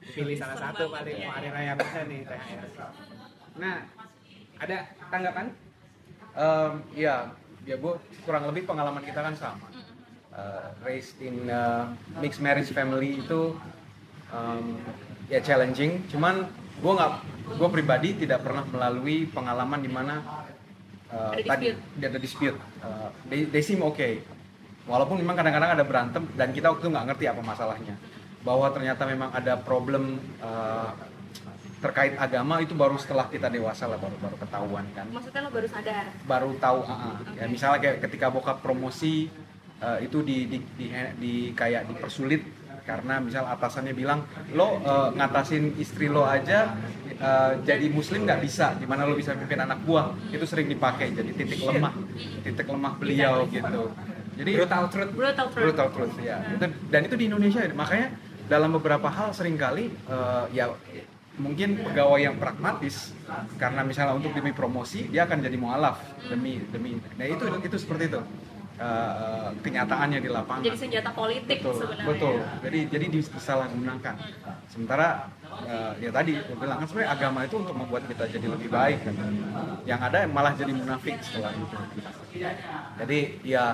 pilih 0.00 0.36
salah 0.36 0.56
satu 0.60 0.84
paling 0.92 1.16
mau 1.24 1.32
hari 1.32 1.48
raya 1.48 1.72
bisa 1.80 2.00
nih 2.04 2.20
THR. 2.28 2.64
Nah, 3.56 3.76
ada 4.60 4.76
tanggapan? 5.08 5.46
Em, 6.36 6.72
ya, 6.92 7.14
ya 7.64 7.76
gue 7.76 7.94
kurang 8.24 8.44
lebih 8.52 8.68
pengalaman 8.68 9.00
kita 9.00 9.20
kan 9.24 9.32
sama. 9.32 9.69
Eh, 10.30 10.66
raised 10.86 11.18
in 11.18 11.50
uh, 11.50 11.90
mixed 12.22 12.38
marriage 12.38 12.70
family 12.70 13.18
itu 13.18 13.58
em, 14.30 14.78
ya 15.26 15.42
challenging. 15.42 16.06
Cuman 16.06 16.46
gue 16.78 16.92
nggak, 16.94 17.12
gue 17.58 17.68
pribadi 17.74 18.14
tidak 18.14 18.46
pernah 18.46 18.62
melalui 18.62 19.26
pengalaman 19.26 19.82
di 19.82 19.90
mana 19.90 20.22
uh, 21.10 21.34
Ada 21.34 21.42
tadi 21.50 21.66
dispute. 21.74 22.06
ada 22.06 22.18
dispute. 22.22 22.58
Uh, 22.78 23.10
they, 23.26 23.50
they 23.50 23.58
seem 23.58 23.82
okay. 23.82 24.22
Walaupun 24.86 25.18
memang 25.18 25.34
kadang-kadang 25.34 25.74
ada 25.74 25.82
berantem 25.82 26.22
dan 26.38 26.54
kita 26.54 26.70
waktu 26.70 26.86
nggak 26.86 27.06
ngerti 27.10 27.24
apa 27.26 27.42
masalahnya. 27.42 27.98
Bahwa 28.46 28.70
ternyata 28.70 29.02
memang 29.10 29.34
ada 29.34 29.58
problem 29.58 30.14
uh, 30.38 30.94
terkait 31.82 32.14
agama 32.14 32.62
itu 32.62 32.70
baru 32.78 32.94
setelah 33.02 33.26
kita 33.26 33.50
dewasa 33.50 33.90
lah 33.90 33.98
baru 33.98 34.14
baru 34.20 34.36
ketahuan 34.36 34.84
kan 34.92 35.08
Maksudnya 35.10 35.40
lu 35.42 35.50
baru 35.50 35.64
sadar. 35.64 36.04
baru 36.28 36.50
tahu 36.60 36.84
ah, 36.84 36.92
ah. 36.92 37.16
ya 37.40 37.48
misalnya 37.48 37.80
kayak 37.80 38.04
ketika 38.04 38.28
bokap 38.28 38.60
promosi 38.60 39.32
eh, 39.80 39.98
itu 40.06 40.22
di, 40.22 40.46
di, 40.46 40.58
di, 40.76 40.86
di- 41.20 41.50
kayak 41.56 41.88
dipersulit 41.88 42.42
karena 42.80 43.20
misal 43.22 43.44
atasannya 43.46 43.92
bilang 43.94 44.24
lo 44.56 44.80
eh, 44.80 45.08
ngatasin 45.16 45.76
istri 45.78 46.08
lo 46.08 46.24
aja 46.24 46.74
eh, 47.20 47.52
jadi 47.64 47.86
muslim 47.92 48.24
nggak 48.24 48.40
bisa. 48.44 48.76
Gimana 48.80 49.04
lo 49.08 49.14
bisa 49.16 49.36
pimpin 49.36 49.60
anak 49.60 49.84
buah? 49.84 50.12
Itu 50.32 50.44
sering 50.48 50.68
dipakai 50.68 51.12
jadi 51.12 51.30
titik 51.32 51.60
lemah 51.64 51.92
titik 52.44 52.66
lemah 52.66 52.92
beliau 52.96 53.44
gitu. 53.48 53.92
Jadi 54.40 54.50
Brutal 54.56 54.84
truth. 54.88 55.12
Brutal 55.12 55.46
truth. 55.52 55.64
brutal 55.68 55.88
truth 55.92 56.16
ya 56.24 56.40
dan 56.88 57.00
itu 57.04 57.14
di 57.20 57.24
Indonesia. 57.28 57.60
Makanya 57.76 58.08
dalam 58.48 58.74
beberapa 58.74 59.06
hal 59.06 59.30
sering 59.36 59.54
kali 59.60 59.92
eh, 59.92 60.44
ya 60.56 60.72
mungkin 61.40 61.80
pegawai 61.80 62.20
yang 62.20 62.36
pragmatis 62.36 63.16
karena 63.56 63.80
misalnya 63.80 64.12
untuk 64.18 64.34
demi 64.36 64.52
promosi 64.52 65.08
dia 65.08 65.24
akan 65.24 65.40
jadi 65.40 65.56
mualaf 65.56 66.02
demi 66.28 66.60
demi. 66.68 67.00
Nah 67.16 67.24
itu 67.24 67.44
itu 67.64 67.76
seperti 67.80 68.12
itu 68.12 68.20
eh, 68.80 69.48
kenyataannya 69.60 70.18
di 70.18 70.28
lapangan 70.28 70.62
Jadi 70.62 70.78
senjata 70.78 71.10
politik 71.12 71.58
betul 71.60 71.74
sebenarnya. 71.76 72.06
betul 72.08 72.34
jadi 72.60 72.78
jadi 72.88 73.06
disalahgunakan 73.12 74.14
sementara 74.66 75.08
eh, 75.62 75.92
ya 76.00 76.10
tadi 76.10 76.32
gue 76.34 76.56
bilang 76.56 76.78
kan 76.78 76.86
sebenarnya 76.86 77.10
agama 77.12 77.38
itu 77.42 77.56
untuk 77.58 77.76
membuat 77.76 78.02
kita 78.06 78.24
jadi 78.26 78.46
lebih 78.48 78.68
baik 78.68 78.98
kan 79.02 79.14
yang 79.84 80.00
ada 80.00 80.24
malah 80.26 80.52
jadi 80.54 80.72
munafik 80.72 81.20
setelah 81.20 81.52
itu 81.52 81.76
jadi 82.96 83.18
ya 83.42 83.64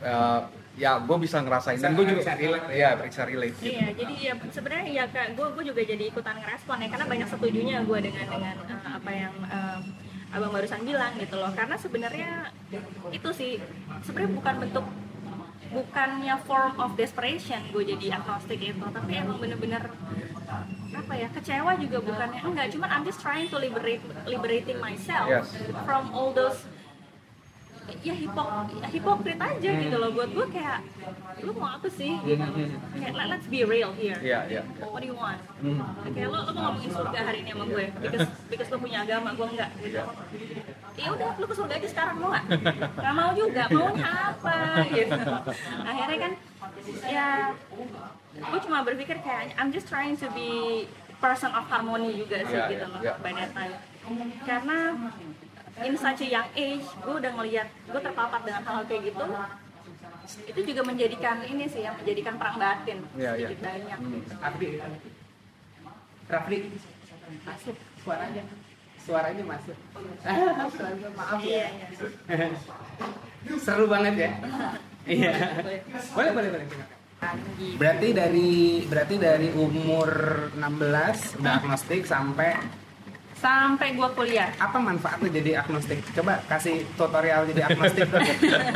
eh, 0.00 0.40
ya 0.74 0.98
gue 0.98 1.16
bisa 1.20 1.38
ngerasain 1.38 1.78
dan 1.78 1.94
gue 1.94 2.02
juga 2.04 2.18
Bisa 2.18 2.34
relate. 2.34 2.66
ya 2.68 2.88
bisa 2.98 3.22
relate 3.22 3.54
gitu. 3.54 3.70
Iya, 3.70 3.94
jadi 3.94 4.14
ya 4.18 4.32
sebenarnya 4.50 4.86
ya 4.90 5.04
kak, 5.06 5.38
gue 5.38 5.46
gue 5.54 5.64
juga 5.64 5.82
jadi 5.84 6.04
ikutan 6.04 6.34
ngerespon 6.34 6.82
ya 6.82 6.88
karena 6.90 7.06
banyak 7.06 7.28
setujunya 7.30 7.76
gue 7.86 7.98
dengan 8.02 8.26
dengan 8.26 8.54
apa 8.82 9.10
yang 9.14 9.34
eh, 9.46 9.78
abang 10.34 10.50
barusan 10.50 10.82
bilang 10.82 11.14
gitu 11.16 11.38
loh. 11.38 11.54
Karena 11.54 11.78
sebenarnya 11.78 12.50
itu 13.08 13.28
sih 13.30 13.62
sebenarnya 14.02 14.32
bukan 14.34 14.54
bentuk 14.66 14.86
bukannya 15.70 16.34
form 16.46 16.74
of 16.78 16.94
desperation 16.94 17.58
gue 17.70 17.82
jadi 17.82 18.18
agnostik 18.18 18.62
itu, 18.62 18.84
tapi 18.84 19.12
emang 19.18 19.38
bener-bener 19.38 19.90
apa 20.94 21.12
ya 21.18 21.26
kecewa 21.26 21.74
juga 21.74 21.98
bukannya 21.98 22.38
enggak 22.46 22.70
cuman 22.70 22.86
I'm 22.86 23.02
just 23.02 23.18
trying 23.18 23.50
to 23.50 23.58
liberate 23.58 23.98
liberating 24.30 24.78
myself 24.78 25.26
Yes. 25.26 25.50
from 25.82 26.14
all 26.14 26.30
those 26.30 26.62
ya 28.04 28.14
hipok 28.16 28.48
hipokrit 28.88 29.38
aja 29.40 29.70
gitu 29.80 29.96
loh. 29.96 30.10
Buat 30.12 30.30
gue 30.32 30.46
kayak 30.52 30.78
lu 31.44 31.52
mau 31.56 31.76
apa 31.76 31.88
sih? 31.88 32.16
Gitu 32.24 32.44
kayak 32.96 33.12
let, 33.16 33.26
let's 33.36 33.48
be 33.48 33.64
real 33.64 33.92
here. 33.96 34.16
Iya, 34.20 34.40
iya. 34.48 34.62
what 34.80 35.00
do 35.00 35.08
you 35.08 35.16
want? 35.16 35.40
Hmm. 35.60 35.80
kayak 36.12 36.28
lo 36.32 36.38
lo 36.48 36.52
mau 36.52 36.62
ngomongin 36.72 36.90
surga 36.92 37.18
hari 37.24 37.38
ini 37.44 37.50
sama 37.52 37.64
gue? 37.68 37.86
Because 38.00 38.28
because 38.48 38.68
lo 38.72 38.76
punya 38.80 39.04
agama 39.04 39.36
gue 39.36 39.46
enggak 39.52 39.70
gitu. 39.80 40.00
Ya 40.94 41.08
udah 41.10 41.30
lu 41.36 41.44
ke 41.44 41.54
surga 41.56 41.74
aja 41.76 41.88
sekarang 41.90 42.16
mau 42.22 42.28
nggak? 42.32 42.44
Nggak 42.96 43.14
mau 43.14 43.30
juga. 43.36 43.62
Maunya 43.68 44.08
apa 44.32 44.56
gitu. 44.88 45.32
Akhirnya 45.82 46.18
kan 46.20 46.32
ya 47.08 47.28
gue 48.34 48.60
cuma 48.66 48.78
berpikir 48.82 49.16
kayak 49.22 49.54
I'm 49.56 49.70
just 49.70 49.86
trying 49.86 50.18
to 50.20 50.26
be 50.34 50.84
person 51.22 51.50
of 51.54 51.64
harmony 51.70 52.20
juga 52.20 52.44
sih 52.44 52.52
Iya, 52.52 52.68
gitu 52.68 52.84
iya, 52.84 52.92
loh 52.92 53.00
iya. 53.00 53.14
by 53.22 53.32
that 53.32 53.50
time 53.56 53.74
karena 54.44 54.78
in 55.80 55.94
such 55.94 56.22
a 56.22 56.28
young 56.30 56.48
age 56.54 56.86
gue 56.86 57.14
udah 57.16 57.32
ngeliat 57.34 57.68
gue 57.84 58.00
terpapar 58.00 58.40
dengan 58.40 58.62
hal 58.62 58.86
kayak 58.86 59.02
gitu 59.04 59.24
itu 60.46 60.60
juga 60.64 60.82
menjadikan 60.82 61.36
ini 61.42 61.64
sih 61.66 61.82
yang 61.82 61.94
menjadikan 61.94 62.38
perang 62.38 62.56
batin 62.56 62.98
Iya, 63.12 63.32
iya. 63.34 63.48
sedikit 63.50 63.60
banyak 63.60 63.98
Hmm. 63.98 64.12
gitu. 64.56 64.78
Rafli. 66.24 66.58
Masuk 67.44 67.76
suaranya. 68.00 68.42
Suaranya 68.96 69.44
masuk. 69.44 69.76
Maaf 71.20 71.40
ya. 71.44 71.68
Seru 73.60 73.84
banget 73.84 74.14
ya. 74.16 74.30
Iya. 75.04 75.32
Boleh 76.16 76.32
boleh 76.32 76.48
boleh. 76.56 76.66
Berarti 77.76 78.08
dari 78.12 78.52
berarti 78.84 79.14
dari 79.16 79.48
umur 79.52 80.08
16 80.56 81.40
udah 81.40 81.52
agnostik 81.54 82.04
sampai 82.04 82.56
sampai 83.44 83.92
gue 83.92 84.08
kuliah 84.16 84.48
apa 84.56 84.78
manfaatnya 84.80 85.28
jadi 85.28 85.50
agnostik? 85.60 86.00
Coba 86.16 86.40
kasih 86.48 86.88
tutorial 86.96 87.44
jadi 87.52 87.68
agnostik. 87.68 88.08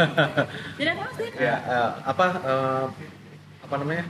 jadi 0.79 0.91
sih 1.17 1.29
ya 1.41 1.57
eh, 1.65 1.91
apa 2.05 2.25
eh, 2.45 2.85
apa 3.65 3.75
namanya 3.81 4.05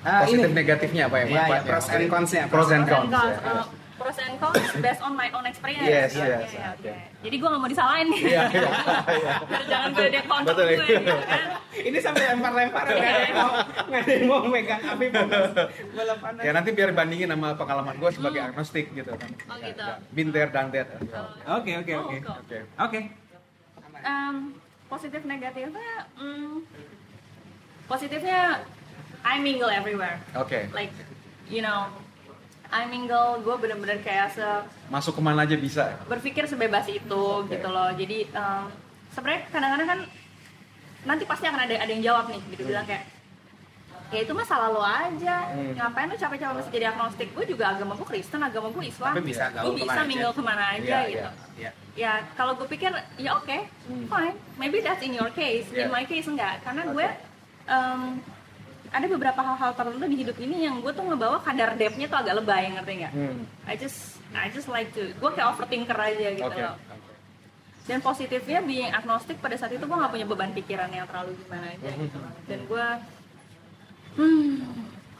Ah, 0.00 0.24
positif 0.24 0.48
ini. 0.48 0.56
negatifnya 0.56 1.12
apa 1.12 1.16
ya 1.20 1.24
iya, 1.28 1.32
manfaatnya? 1.44 1.68
pros 1.68 1.88
and 1.92 2.06
cons-nya. 2.08 2.42
pros 2.48 2.70
and 2.72 2.84
pros 2.88 2.96
cons 2.96 3.04
and 3.04 3.12
cons, 3.12 3.36
ya. 3.36 3.52
uh, 3.52 3.64
pros 4.00 4.16
and 4.16 4.40
cons 4.40 4.56
based 4.80 5.04
on 5.04 5.12
my 5.12 5.28
own 5.30 5.44
experience 5.44 5.84
Yes, 5.84 6.16
Iya, 6.16 6.24
yes, 6.40 6.50
iya, 6.50 6.68
oke. 6.72 6.80
oke. 6.80 6.92
jadi 7.20 7.34
gue 7.36 7.48
gak 7.52 7.60
mau 7.60 7.68
disalahin 7.68 8.06
nih 8.08 8.20
Iya, 8.24 8.42
iya, 8.48 8.70
iya. 9.20 9.60
jangan 9.68 9.88
gue 9.92 10.04
ada 10.08 10.20
kontak 10.24 10.48
Betul, 10.48 10.64
gue 10.64 10.72
iya. 10.72 10.88
gitu 10.96 11.14
kan 11.20 11.42
ini 11.70 11.98
sampai 12.00 12.22
lempar-lempar 12.32 12.84
nggak 12.88 14.00
ada 14.00 14.12
yang 14.16 14.24
mau 14.24 14.40
megang 14.48 14.82
api 14.82 15.04
bola 15.12 16.14
panas. 16.16 16.40
ya 16.40 16.50
nanti 16.56 16.70
biar 16.72 16.90
bandingin 16.90 17.28
sama 17.28 17.48
pengalaman 17.52 17.94
gue 17.94 18.10
sebagai 18.10 18.40
agnostik 18.42 18.86
gitu 18.90 19.12
kan 19.12 19.30
Oh, 19.46 19.56
gitu. 19.60 19.84
Ya, 19.84 20.00
ya. 20.00 20.08
been 20.10 20.32
there 20.32 20.48
done 20.48 20.72
that 20.72 20.88
Oke 21.50 21.70
oke 21.76 21.92
Oh, 21.92 22.00
oke 22.08 22.16
kok. 22.24 22.36
oke 22.40 22.58
oke. 22.80 23.00
positif 24.88 25.22
negatifnya 25.22 25.92
mm, 26.16 26.64
positifnya 27.84 28.64
I 29.20 29.36
mingle 29.38 29.68
everywhere 29.68 30.16
oke 30.32 30.56
like 30.72 30.90
you 31.46 31.60
know 31.60 31.92
I 32.70 32.86
mingle 32.86 33.40
gue 33.40 33.56
bener-bener 33.56 33.98
kayak 33.98 34.30
se 34.30 34.46
masuk 34.86 35.12
ke 35.12 35.20
mana 35.20 35.42
aja 35.42 35.56
bisa 35.56 35.98
berpikir 36.04 36.44
sebebas 36.44 36.86
itu 36.86 37.22
Oke. 37.38 37.50
gitu 37.50 37.66
loh 37.66 37.90
jadi 37.92 38.30
um, 38.32 38.70
sebenarnya 39.10 39.42
kadang-kadang 39.48 39.88
kan 39.88 40.00
nanti 41.02 41.24
pasti 41.24 41.44
akan 41.44 41.60
ada 41.60 41.74
ada 41.76 41.90
yang 41.90 42.04
jawab 42.04 42.28
nih 42.28 42.40
gitu 42.48 42.62
bilang 42.64 42.84
kayak 42.84 43.04
ya 44.10 44.20
itu 44.20 44.32
masalah 44.32 44.68
lo 44.68 44.82
aja 44.82 45.36
Hmm. 45.50 45.70
ngapain 45.72 46.06
lo 46.06 46.14
capek-capek 46.14 46.54
mesti 46.56 46.70
jadi 46.72 46.86
agnostik 46.88 47.30
gue 47.30 47.44
juga 47.44 47.64
agama 47.70 47.94
gue 47.94 48.02
Kristen 48.04 48.38
agama 48.40 48.68
gue 48.68 48.84
Islam 48.84 49.12
Tapi 49.12 49.22
bisa 49.24 49.44
gue 49.48 49.72
bisa 49.72 49.82
ke 49.82 49.86
mana 49.88 49.94
aja. 49.96 50.02
mingle 50.04 50.32
ke 50.32 50.42
mana 50.42 50.64
aja 50.68 50.82
Iya, 50.82 50.98
gitu 51.06 51.18
iya. 51.18 51.30
ya 51.60 51.70
ya 51.96 52.12
kalau 52.34 52.54
gue 52.54 52.66
pikir 52.66 52.90
ya 53.16 53.30
oke 53.34 53.58
Hmm. 53.86 54.06
fine 54.06 54.34
maybe 54.56 54.78
that's 54.78 55.00
in 55.00 55.10
your 55.12 55.30
case 55.32 55.66
in 55.68 55.86
Yeah. 55.86 55.90
my 55.90 56.02
case 56.02 56.26
enggak 56.26 56.58
karena 56.60 56.82
Oke. 56.84 56.92
gue 56.92 57.06
em, 57.68 58.00
ada 58.90 59.06
beberapa 59.06 59.40
hal-hal 59.40 59.70
tertentu 59.72 60.02
di 60.04 60.16
hidup 60.18 60.36
ini 60.36 60.56
yang 60.62 60.78
gue 60.78 60.90
tuh 60.90 61.04
ngebawa 61.04 61.38
kadar 61.40 61.74
depthnya 61.74 62.06
tuh 62.06 62.18
agak 62.18 62.34
lebay 62.36 62.70
ngerti 62.70 62.92
nggak 62.98 63.12
Hmm. 63.12 63.38
I 63.64 63.74
just 63.74 63.98
I 64.32 64.46
just 64.48 64.66
like 64.66 64.90
to 64.92 65.10
gue 65.10 65.30
kayak 65.30 65.48
overthinker 65.48 65.94
aja 65.94 66.28
gitu 66.32 66.44
Oke. 66.44 66.58
loh 66.60 66.74
dan 67.82 67.98
positifnya 68.00 68.60
being 68.60 68.86
agnostik 68.88 69.38
pada 69.38 69.54
saat 69.54 69.70
itu 69.70 69.82
gue 69.82 69.96
nggak 69.96 70.10
punya 70.10 70.22
beban 70.24 70.50
pikiran 70.52 70.86
yang 70.88 71.06
terlalu 71.06 71.34
gimana 71.40 71.66
aja 71.68 71.88
gitu 71.88 72.16
loh. 72.16 72.32
dan 72.44 72.60
gue 72.64 72.86
hmm, 74.16 74.54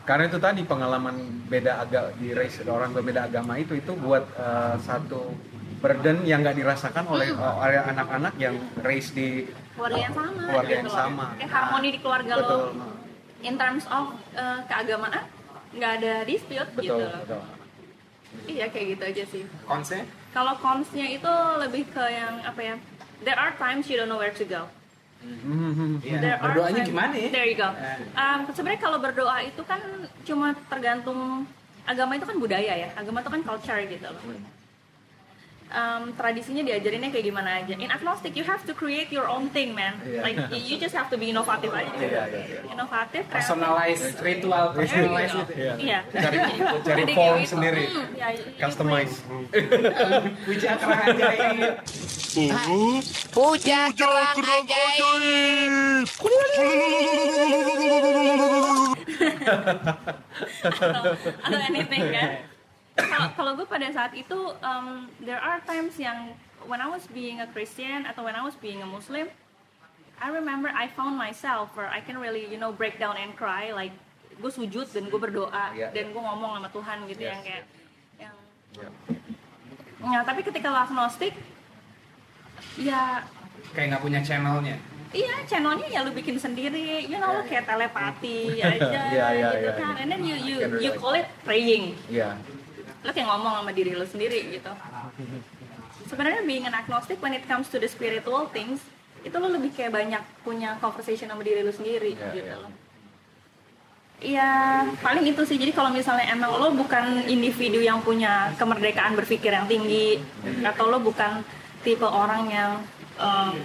Karena 0.01 0.27
itu 0.27 0.39
tadi 0.39 0.63
pengalaman 0.65 1.17
beda 1.47 1.73
agak 1.81 2.17
di 2.17 2.33
race 2.33 2.59
orang 2.65 2.91
berbeda 2.91 3.25
agama 3.25 3.55
itu 3.55 3.77
itu 3.77 3.93
buat 3.95 4.27
eh, 4.33 4.75
satu 4.81 5.31
burden 5.79 6.25
yang 6.25 6.43
nggak 6.43 6.57
dirasakan 6.57 7.05
oleh 7.07 7.31
Hmm. 7.31 7.63
oleh 7.63 7.79
anak-anak 7.81 8.35
yang 8.37 8.55
race 8.81 9.13
di 9.13 9.47
keluarga 9.73 9.99
yang 10.03 10.15
sama 10.15 10.41
Keluarga 10.43 10.67
gitu 10.67 10.75
yang 10.75 10.85
loh. 10.85 10.97
sama. 10.97 11.27
kayak 11.37 11.51
harmoni 11.51 11.89
di 11.89 11.99
keluarga 11.99 12.33
betul 12.35 12.59
lo 12.75 12.87
in 13.43 13.55
terms 13.57 13.85
of 13.89 14.15
uh, 14.35 14.61
keagamaan 14.67 15.25
nggak 15.71 15.93
ada 16.03 16.15
dispute 16.27 16.71
betul 16.75 16.99
gitu 16.99 17.05
loh. 17.05 17.21
betul. 17.25 17.43
Iya 18.47 18.67
kayak 18.71 18.87
gitu 18.95 19.03
aja 19.07 19.25
sih. 19.27 19.43
konsep 19.67 20.07
Kalau 20.31 20.55
consnya 20.63 21.07
itu 21.07 21.33
lebih 21.59 21.91
ke 21.91 22.05
yang 22.07 22.39
apa 22.47 22.61
ya? 22.63 22.75
There 23.21 23.35
are 23.35 23.53
times 23.59 23.91
you 23.91 23.99
don't 23.99 24.07
know 24.07 24.19
where 24.19 24.33
to 24.33 24.45
go. 24.47 24.71
Hmm. 25.21 26.01
Iya. 26.01 26.19
There 26.23 26.39
are 26.39 26.43
berdoanya 26.55 26.81
times- 26.81 26.89
gimana 26.89 27.15
ya 27.19 27.29
There 27.29 27.49
you 27.51 27.59
go. 27.59 27.69
Eh. 27.75 27.99
Um, 28.17 28.39
sebenarnya 28.55 28.81
kalau 28.81 28.99
berdoa 29.03 29.37
itu 29.45 29.63
kan 29.67 29.81
cuma 30.25 30.55
tergantung 30.71 31.45
agama 31.85 32.17
itu 32.17 32.25
kan 32.25 32.37
budaya 32.39 32.73
ya. 32.73 32.89
Agama 32.95 33.21
itu 33.21 33.31
kan 33.35 33.43
culture 33.45 33.81
gitu 33.85 34.07
loh. 34.07 34.23
Um, 35.71 36.11
tradisinya 36.19 36.67
diajarinnya 36.67 37.15
kayak 37.15 37.27
gimana 37.31 37.63
aja. 37.63 37.79
In 37.79 37.91
agnostic 37.91 38.35
you 38.35 38.43
have 38.43 38.67
to 38.67 38.75
create 38.75 39.15
your 39.15 39.31
own 39.31 39.47
thing, 39.55 39.71
man. 39.71 40.03
Iya. 40.03 40.21
Like 40.23 40.37
you 40.51 40.77
just 40.77 40.99
have 40.99 41.07
to 41.09 41.17
be 41.17 41.31
inovatif 41.31 41.71
aja. 41.71 41.87
Iya, 41.95 42.07
iya, 42.07 42.23
iya. 42.27 42.61
Inovatif. 42.75 43.23
kreatif. 43.23 43.31
personalize 43.31 44.03
ritual 44.19 44.75
personalize 44.75 45.31
gitu 45.31 45.53
Iya. 45.55 45.75
Iya. 45.79 45.99
Cari 46.11 46.37
cari 46.87 47.03
form 47.15 47.39
gitu. 47.39 47.51
sendiri. 47.55 47.85
Hmm, 47.87 48.19
you 48.19 48.43
Customize. 48.59 49.15
puja 50.47 50.73
kerang 50.75 51.17
ajaib 51.17 51.75
Puja 53.31 53.81
kerang 53.95 54.43
ajaib. 54.43 55.75
atau 60.61 61.59
anything 61.71 62.05
kan 62.13 62.50
kalau 62.97 63.29
kalau 63.33 63.53
gue 63.55 63.65
pada 63.65 63.87
saat 63.91 64.13
itu 64.13 64.35
um, 64.61 64.87
there 65.21 65.39
are 65.39 65.63
times 65.63 65.95
yang 65.97 66.35
when 66.65 66.79
I 66.79 66.87
was 66.87 67.07
being 67.07 67.39
a 67.39 67.49
Christian 67.49 68.05
atau 68.05 68.23
when 68.23 68.35
I 68.35 68.43
was 68.43 68.55
being 68.55 68.81
a 68.81 68.89
Muslim 68.89 69.31
I 70.21 70.29
remember 70.29 70.69
I 70.69 70.89
found 70.89 71.17
myself 71.17 71.73
where 71.73 71.89
I 71.89 71.99
can 71.99 72.17
really 72.17 72.45
you 72.45 72.57
know 72.57 72.71
break 72.71 72.97
down 72.97 73.17
and 73.17 73.33
cry 73.33 73.71
like 73.71 73.95
gue 74.37 74.49
sujud 74.49 74.89
dan 74.89 75.07
gue 75.07 75.21
berdoa 75.21 75.73
Yeah. 75.73 75.93
dan 75.93 76.11
gue 76.11 76.21
ngomong 76.21 76.59
sama 76.59 76.69
Tuhan 76.69 76.97
gitu 77.07 77.23
Yes. 77.23 77.31
yang 77.31 77.43
kayak 77.43 77.65
yang 78.17 78.35
Iya. 78.71 78.89
Nah, 80.01 80.23
tapi 80.23 80.41
ketika 80.41 80.69
lo 80.69 80.79
agnostik 80.79 81.35
ya 82.77 83.25
kayak 83.73 83.87
nggak 83.91 84.03
punya 84.03 84.21
channelnya 84.21 84.77
Iya, 85.11 85.43
channelnya 85.43 85.91
ya 85.91 86.07
lu 86.07 86.15
bikin 86.15 86.39
sendiri, 86.39 87.03
you 87.03 87.19
know, 87.19 87.35
lu 87.35 87.43
kayak 87.43 87.67
telepati 87.67 88.55
aja 88.63 88.79
Iya, 89.11 89.27
iya, 89.35 89.49
gitu 89.51 89.67
iya, 89.67 89.73
kan. 89.75 89.91
iya. 89.91 90.03
And 90.07 90.09
then 90.09 90.23
you 90.23 90.37
you 90.39 90.57
you 90.79 90.91
call 90.95 91.19
it 91.19 91.27
praying. 91.43 91.99
Iya. 92.07 92.39
Lu 93.01 93.11
kayak 93.11 93.29
ngomong 93.29 93.65
sama 93.65 93.73
diri 93.73 93.97
lu 93.97 94.05
sendiri 94.05 94.53
gitu. 94.53 94.73
Sebenarnya 96.09 96.43
being 96.45 96.67
an 96.67 96.75
agnostic 96.75 97.17
when 97.23 97.33
it 97.33 97.45
comes 97.47 97.71
to 97.71 97.79
the 97.79 97.89
spiritual 97.89 98.51
things, 98.51 98.83
itu 99.21 99.33
lu 99.37 99.49
lebih 99.53 99.73
kayak 99.73 99.93
banyak 99.95 100.23
punya 100.43 100.77
conversation 100.81 101.29
sama 101.29 101.45
diri 101.45 101.61
lu 101.65 101.73
sendiri 101.73 102.17
Iya, 102.17 102.33
gitu 102.35 102.55
loh. 102.57 102.73
Iya, 104.21 104.51
paling 105.01 105.25
itu 105.25 105.43
sih. 105.49 105.57
Jadi 105.57 105.73
kalau 105.73 105.89
misalnya 105.89 106.29
emang 106.29 106.53
lo 106.61 106.77
bukan 106.77 107.25
individu 107.25 107.81
yang 107.81 108.05
punya 108.05 108.53
kemerdekaan 108.61 109.17
berpikir 109.17 109.49
yang 109.49 109.65
tinggi, 109.65 110.21
atau 110.61 110.93
lo 110.93 111.01
bukan 111.01 111.41
tipe 111.81 112.05
orang 112.05 112.45
yang 112.53 112.71
em, 113.17 113.57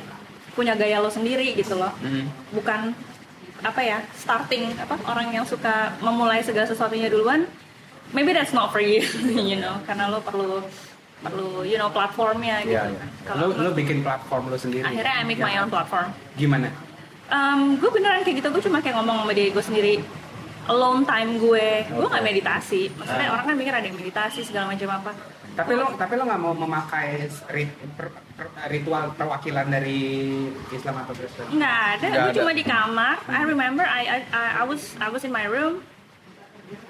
punya 0.55 0.71
gaya 0.79 1.03
lo 1.03 1.11
sendiri 1.11 1.51
gitu 1.59 1.75
loh, 1.75 1.91
bukan 2.55 2.95
apa 3.67 3.81
ya 3.83 3.99
starting 4.15 4.71
apa 4.79 4.95
orang 5.11 5.35
yang 5.35 5.43
suka 5.43 5.91
memulai 5.99 6.39
segala 6.39 6.63
sesuatunya 6.71 7.11
duluan, 7.11 7.43
maybe 8.15 8.31
that's 8.31 8.55
not 8.55 8.71
for 8.71 8.79
you, 8.79 9.03
you 9.51 9.59
know, 9.59 9.75
karena 9.83 10.07
lo 10.07 10.23
perlu 10.23 10.63
perlu 11.19 11.63
you 11.63 11.75
know 11.75 11.89
platformnya 11.89 12.63
gitu. 12.63 12.79
Iya, 12.79 12.95
iya. 12.95 13.05
Kalau 13.27 13.51
lu 13.51 13.59
lu 13.59 13.71
bikin 13.73 13.99
platform 13.99 14.47
lu 14.47 14.57
sendiri. 14.57 14.87
Akhirnya 14.87 15.13
I 15.19 15.23
make 15.23 15.41
my 15.41 15.55
own 15.59 15.67
platform. 15.67 16.07
gimana? 16.35 16.71
Um, 17.25 17.81
gue 17.81 17.89
beneran 17.89 18.21
kayak 18.21 18.37
gitu, 18.39 18.47
gue 18.53 18.63
cuma 18.63 18.79
kayak 18.79 19.01
ngomong 19.01 19.25
sama 19.25 19.33
diri 19.33 19.49
gue 19.49 19.63
sendiri. 19.63 19.93
Alone 20.65 21.05
time 21.05 21.37
gue, 21.37 21.67
gue 21.85 22.07
nggak 22.09 22.25
meditasi. 22.25 22.89
Maksudnya 22.93 23.27
orang 23.29 23.45
kan 23.45 23.55
mikir 23.55 23.73
ada 23.73 23.85
yang 23.85 23.97
meditasi 23.97 24.41
segala 24.41 24.73
macam 24.73 24.89
apa. 24.93 25.11
Tapi 25.55 25.71
lo 25.71 25.85
tapi 25.95 26.13
lo 26.17 26.23
nggak 26.25 26.41
mau 26.41 26.53
memakai 26.53 27.25
rit- 27.47 27.79
per- 27.95 28.11
per- 28.35 28.53
ritual 28.67 29.13
perwakilan 29.15 29.65
dari 29.71 29.97
Islam 30.69 31.01
atau 31.01 31.13
Kristen? 31.15 31.47
Nggak 31.49 31.77
ada, 31.95 32.07
gue 32.27 32.33
cuma 32.35 32.51
di 32.51 32.65
kamar. 32.65 33.15
I 33.25 33.41
remember 33.41 33.85
I, 33.85 34.01
I, 34.03 34.19
I, 34.29 34.45
I 34.61 34.63
was 34.67 34.93
I 34.99 35.07
was 35.07 35.23
in 35.23 35.31
my 35.31 35.45
room 35.47 35.81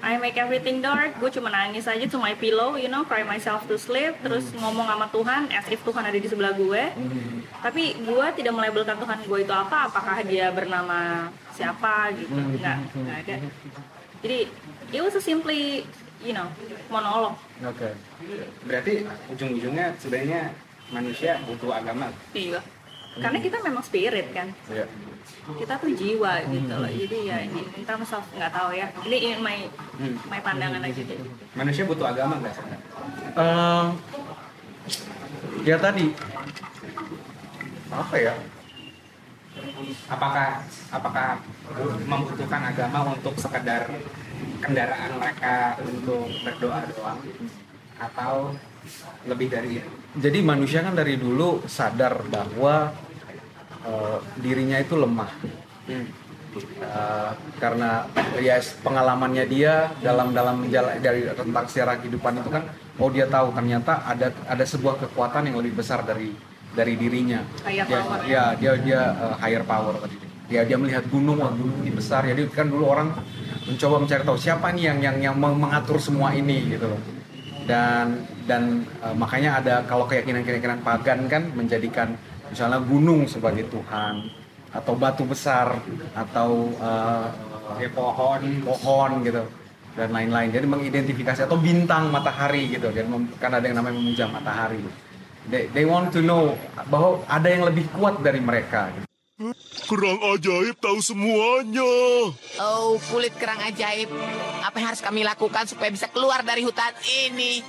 I 0.00 0.16
make 0.16 0.40
everything 0.40 0.80
dark, 0.80 1.20
gue 1.20 1.30
cuma 1.32 1.52
nangis 1.52 1.84
aja 1.84 2.04
to 2.08 2.16
my 2.16 2.32
pillow, 2.38 2.80
you 2.80 2.88
know, 2.88 3.04
cry 3.04 3.20
myself 3.26 3.68
to 3.68 3.76
sleep, 3.76 4.16
terus 4.24 4.48
ngomong 4.56 4.88
sama 4.88 5.06
Tuhan, 5.12 5.42
as 5.52 5.66
if 5.68 5.80
Tuhan 5.84 6.04
ada 6.04 6.16
di 6.16 6.28
sebelah 6.28 6.56
gue. 6.56 6.82
Tapi 7.60 7.96
gue 8.00 8.26
tidak 8.36 8.52
melabelkan 8.56 8.96
Tuhan 8.96 9.18
gue 9.26 9.38
itu 9.44 9.52
apa, 9.52 9.92
apakah 9.92 10.24
dia 10.24 10.48
bernama 10.48 11.28
siapa 11.52 12.12
gitu, 12.16 12.32
nggak, 12.32 12.78
nggak 12.92 13.16
ada. 13.26 13.36
Jadi 14.24 14.38
it 14.96 15.00
was 15.04 15.16
a 15.16 15.20
simply, 15.20 15.84
you 16.24 16.32
know, 16.32 16.48
monolog. 16.88 17.36
Oke. 17.64 17.92
berarti 18.64 19.04
ujung-ujungnya 19.32 19.96
sebenarnya 19.96 20.52
manusia 20.92 21.40
butuh 21.44 21.72
agama 21.72 22.12
Iya. 22.32 22.60
Karena 23.16 23.38
kita 23.40 23.64
memang 23.64 23.80
spirit 23.80 24.28
kan, 24.32 24.52
Iya. 24.68 24.84
Kita 25.46 25.74
tuh 25.78 25.90
jiwa 25.94 26.32
gitu 26.50 26.74
loh. 26.74 26.90
Jadi 26.90 27.18
ya 27.22 27.38
ini 27.42 27.60
in 27.72 27.84
terms 27.86 28.10
of 28.10 28.24
nggak 28.34 28.50
tahu 28.50 28.74
ya. 28.74 28.86
Ini 29.06 29.16
ini 29.16 29.34
my 29.38 29.56
my 30.26 30.40
pandangan 30.42 30.82
aja 30.82 30.92
gitu. 30.96 31.14
manusia 31.54 31.86
butuh 31.86 32.10
agama 32.10 32.38
nggak 32.42 32.54
sih 32.54 32.64
Eh, 33.36 33.84
ya 35.64 35.76
tadi 35.78 36.10
apa 37.88 38.16
ya? 38.16 38.34
apakah 40.06 40.62
apakah 40.90 41.28
membutuhkan 42.06 42.62
agama 42.70 43.12
untuk 43.12 43.34
sekedar 43.38 43.88
kendaraan 44.62 45.16
mereka 45.18 45.76
untuk 45.80 46.28
berdoa 46.44 46.80
doang 46.92 47.18
atau 47.96 48.52
lebih 49.24 49.48
dari 49.48 49.80
itu 49.80 49.90
Jadi 50.16 50.38
manusia 50.40 50.80
kan 50.84 50.96
dari 50.96 51.16
dulu 51.20 51.64
sadar 51.68 52.20
bahwa 52.28 52.92
eh, 53.86 54.18
dirinya 54.42 54.76
itu 54.82 54.94
lemah. 54.98 55.30
Eh, 55.86 57.30
karena 57.60 58.08
ya 58.40 58.56
pengalamannya 58.80 59.44
dia 59.44 59.92
dalam 60.00 60.32
dalam 60.32 60.64
menjala, 60.64 60.96
dari 61.04 61.28
tentang 61.28 61.64
sejarah 61.68 62.00
kehidupan 62.00 62.40
itu 62.40 62.48
kan 62.48 62.64
oh 62.96 63.12
dia 63.12 63.28
tahu 63.28 63.52
ternyata 63.52 64.00
ada 64.08 64.32
ada 64.48 64.64
sebuah 64.64 64.96
kekuatan 65.04 65.52
yang 65.52 65.60
lebih 65.60 65.76
besar 65.84 66.00
dari 66.00 66.32
dari 66.72 66.96
dirinya. 66.96 67.44
Higher 67.60 67.84
dia, 67.84 68.00
power. 68.00 68.18
ya 68.24 68.44
dia 68.56 68.72
dia 68.80 69.00
eh, 69.20 69.34
higher 69.44 69.64
power 69.68 70.00
tadi. 70.00 70.16
Dia 70.48 70.62
dia 70.64 70.80
melihat 70.80 71.04
gunung 71.12 71.44
wah 71.44 71.52
gunung 71.52 71.76
ini 71.84 71.92
besar. 71.92 72.24
Jadi 72.24 72.48
kan 72.48 72.72
dulu 72.72 72.88
orang 72.88 73.12
mencoba 73.68 73.96
mencari 74.00 74.22
tahu 74.24 74.38
siapa 74.40 74.72
nih 74.72 74.84
yang 74.94 74.98
yang 75.04 75.16
yang 75.20 75.36
meng- 75.36 75.60
mengatur 75.60 76.00
semua 76.00 76.32
ini 76.32 76.72
gitu 76.72 76.88
loh. 76.88 77.00
Dan 77.68 78.24
dan 78.48 78.80
eh, 79.04 79.12
makanya 79.12 79.60
ada 79.60 79.74
kalau 79.84 80.08
keyakinan-keyakinan 80.08 80.80
pagan 80.80 81.28
kan 81.28 81.52
menjadikan 81.52 82.16
misalnya 82.50 82.80
gunung 82.82 83.26
sebagai 83.26 83.66
Tuhan 83.68 84.26
atau 84.74 84.92
batu 84.98 85.24
besar 85.24 85.78
atau 86.12 86.70
eh, 86.76 87.26
ya 87.82 87.88
pohon 87.90 88.42
pohon 88.62 89.10
gitu 89.24 89.42
dan 89.96 90.12
lain-lain 90.12 90.52
jadi 90.52 90.66
mengidentifikasi 90.68 91.48
atau 91.48 91.56
bintang 91.56 92.12
matahari 92.12 92.68
gitu 92.76 92.92
dan 92.92 93.08
kan 93.40 93.56
ada 93.56 93.64
yang 93.64 93.80
namanya 93.80 93.96
memuja 93.96 94.24
matahari 94.28 94.84
they, 95.48 95.66
they 95.72 95.84
want 95.88 96.12
to 96.12 96.20
know 96.20 96.52
bahwa 96.92 97.24
ada 97.26 97.48
yang 97.48 97.64
lebih 97.64 97.88
kuat 97.96 98.20
dari 98.20 98.38
mereka 98.42 98.92
gitu. 98.92 99.06
Kerang 99.84 100.16
ajaib 100.32 100.80
tahu 100.80 100.96
semuanya. 101.04 101.92
Oh, 102.56 102.96
kulit 103.12 103.36
kerang 103.36 103.60
ajaib. 103.68 104.08
Apa 104.64 104.80
yang 104.80 104.88
harus 104.88 105.04
kami 105.04 105.28
lakukan 105.28 105.68
supaya 105.68 105.92
bisa 105.92 106.08
keluar 106.08 106.40
dari 106.40 106.64
hutan 106.64 106.96
ini? 107.28 107.60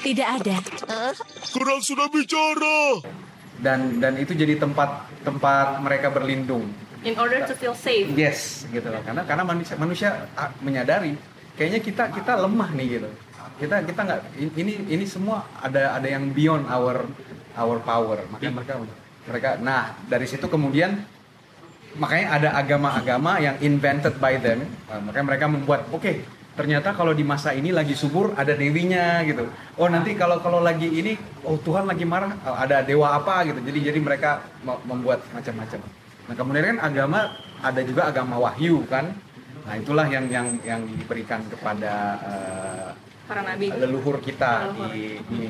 Tidak 0.00 0.28
ada. 0.40 0.56
Hah? 0.88 1.12
Kerang 1.52 1.80
sudah 1.84 2.08
bicara. 2.08 3.00
dan 3.60 4.00
dan 4.00 4.16
itu 4.16 4.32
jadi 4.32 4.56
tempat 4.56 5.04
tempat 5.20 5.84
mereka 5.84 6.08
berlindung 6.08 6.64
in 7.04 7.16
order 7.16 7.44
to 7.44 7.52
feel 7.56 7.76
safe 7.76 8.08
Yes, 8.12 8.64
gitu 8.68 8.88
loh. 8.88 9.00
Karena 9.04 9.24
karena 9.24 9.44
manusia 9.44 9.74
manusia 9.76 10.28
ah, 10.36 10.52
menyadari 10.60 11.16
kayaknya 11.56 11.80
kita 11.80 12.04
kita 12.12 12.32
lemah 12.40 12.70
nih 12.76 12.86
gitu. 13.00 13.08
Kita 13.60 13.84
kita 13.84 14.00
nggak 14.00 14.20
ini 14.56 14.72
ini 14.88 15.04
semua 15.04 15.44
ada 15.60 15.96
ada 15.96 16.08
yang 16.08 16.32
beyond 16.32 16.64
our 16.68 17.04
our 17.56 17.78
power. 17.84 18.20
Makanya 18.32 18.52
mereka 18.56 18.74
mereka 19.28 19.48
nah 19.60 19.96
dari 20.08 20.24
situ 20.24 20.48
kemudian 20.48 21.04
makanya 22.00 22.26
ada 22.40 22.48
agama-agama 22.56 23.40
yang 23.42 23.56
invented 23.60 24.16
by 24.16 24.40
them. 24.40 24.64
Nah, 24.88 25.00
makanya 25.04 25.26
mereka 25.36 25.46
membuat 25.48 25.80
oke 25.92 26.39
ternyata 26.60 26.92
kalau 26.92 27.16
di 27.16 27.24
masa 27.24 27.56
ini 27.56 27.72
lagi 27.72 27.96
subur 27.96 28.36
ada 28.36 28.52
dewinya 28.52 29.24
gitu. 29.24 29.48
Oh 29.80 29.88
nanti 29.88 30.12
kalau 30.12 30.44
kalau 30.44 30.60
lagi 30.60 30.92
ini 30.92 31.16
oh 31.40 31.56
Tuhan 31.56 31.88
lagi 31.88 32.04
marah 32.04 32.36
oh, 32.44 32.52
ada 32.52 32.84
dewa 32.84 33.16
apa 33.16 33.48
gitu. 33.48 33.64
Jadi 33.64 33.78
jadi 33.88 33.96
mereka 33.96 34.44
membuat 34.84 35.24
macam-macam. 35.32 35.80
Nah 36.28 36.34
kemudian 36.36 36.64
kan 36.76 36.78
agama 36.84 37.32
ada 37.64 37.80
juga 37.80 38.12
agama 38.12 38.36
wahyu 38.36 38.84
kan. 38.92 39.08
Nah 39.64 39.74
itulah 39.80 40.04
yang 40.12 40.28
yang 40.28 40.60
yang 40.60 40.84
diberikan 40.84 41.40
kepada 41.48 42.20
eh, 42.28 42.88
para 43.24 43.40
nabi 43.40 43.72
leluhur 43.72 44.20
kita 44.20 44.76
di, 44.92 45.16
di 45.32 45.40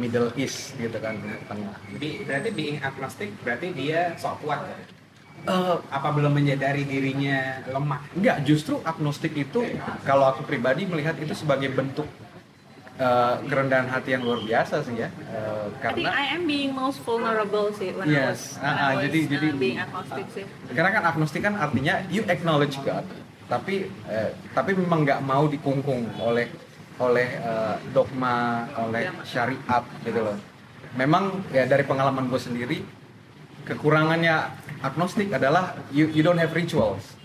Middle 0.00 0.32
East 0.40 0.80
gitu 0.80 0.96
kan 0.96 1.20
Tengah. 1.44 1.76
Bi- 2.00 2.24
berarti 2.24 2.48
being 2.56 2.80
agnostic 2.80 3.36
berarti 3.44 3.76
dia 3.76 4.16
sok 4.16 4.40
kuat. 4.40 4.64
Eh, 5.44 5.76
Apa 5.92 6.08
belum 6.08 6.32
menyadari 6.32 6.82
dirinya 6.82 7.60
lemah? 7.66 8.00
Enggak, 8.12 8.40
justru 8.42 8.80
agnostik 8.80 9.36
itu 9.36 9.60
kalau 10.02 10.24
aku 10.24 10.40
pribadi 10.42 10.84
melihat 10.84 11.12
itu 11.16 11.36
sebagai 11.36 11.68
bentuk 11.68 12.08
eh, 12.94 13.34
kerendahan 13.44 13.84
hati 13.86 14.14
yang 14.14 14.22
luar 14.22 14.40
biasa 14.40 14.80
sih 14.80 14.96
ya. 14.96 15.10
Eh, 15.10 15.66
I 15.68 15.92
think 15.92 16.06
karena 16.06 16.10
I 16.10 16.26
am 16.32 16.42
being 16.44 16.72
most 16.72 17.02
vulnerable 17.02 17.68
sih 17.74 17.90
when 17.90 18.06
I 18.06 18.14
Yes. 18.24 18.56
was, 18.56 18.62
when 18.62 18.70
Ah, 18.70 18.72
I 18.72 18.92
was, 18.94 19.02
jadi- 19.04 19.20
uh, 19.20 19.30
jadi- 19.34 19.50
being 19.58 19.78
agnostic 19.78 20.26
sih 20.30 20.44
karena 20.70 20.90
kan 20.90 21.02
agnostik 21.04 21.42
kan 21.42 21.54
artinya 21.56 21.94
you 22.08 22.22
acknowledge 22.24 22.78
God, 22.80 23.04
tapi 23.44 23.74
eh, 24.06 24.30
tapi 24.50 24.70
memang 24.72 25.04
nggak 25.04 25.20
mau 25.20 25.44
dikungkung 25.44 26.08
oleh 26.16 26.48
oleh 26.96 27.28
eh, 27.34 27.76
dogma, 27.90 28.64
oleh 28.80 29.10
syariat 29.24 29.84
gitu 30.00 30.20
loh. 30.22 30.38
Memang 30.94 31.42
ya 31.50 31.66
dari 31.66 31.82
pengalaman 31.82 32.30
gue 32.30 32.38
sendiri 32.38 32.78
kekurangannya 33.64 34.52
agnostik 34.84 35.32
adalah 35.32 35.76
you, 35.90 36.08
you 36.12 36.20
don't 36.20 36.38
have 36.38 36.52
rituals. 36.52 37.16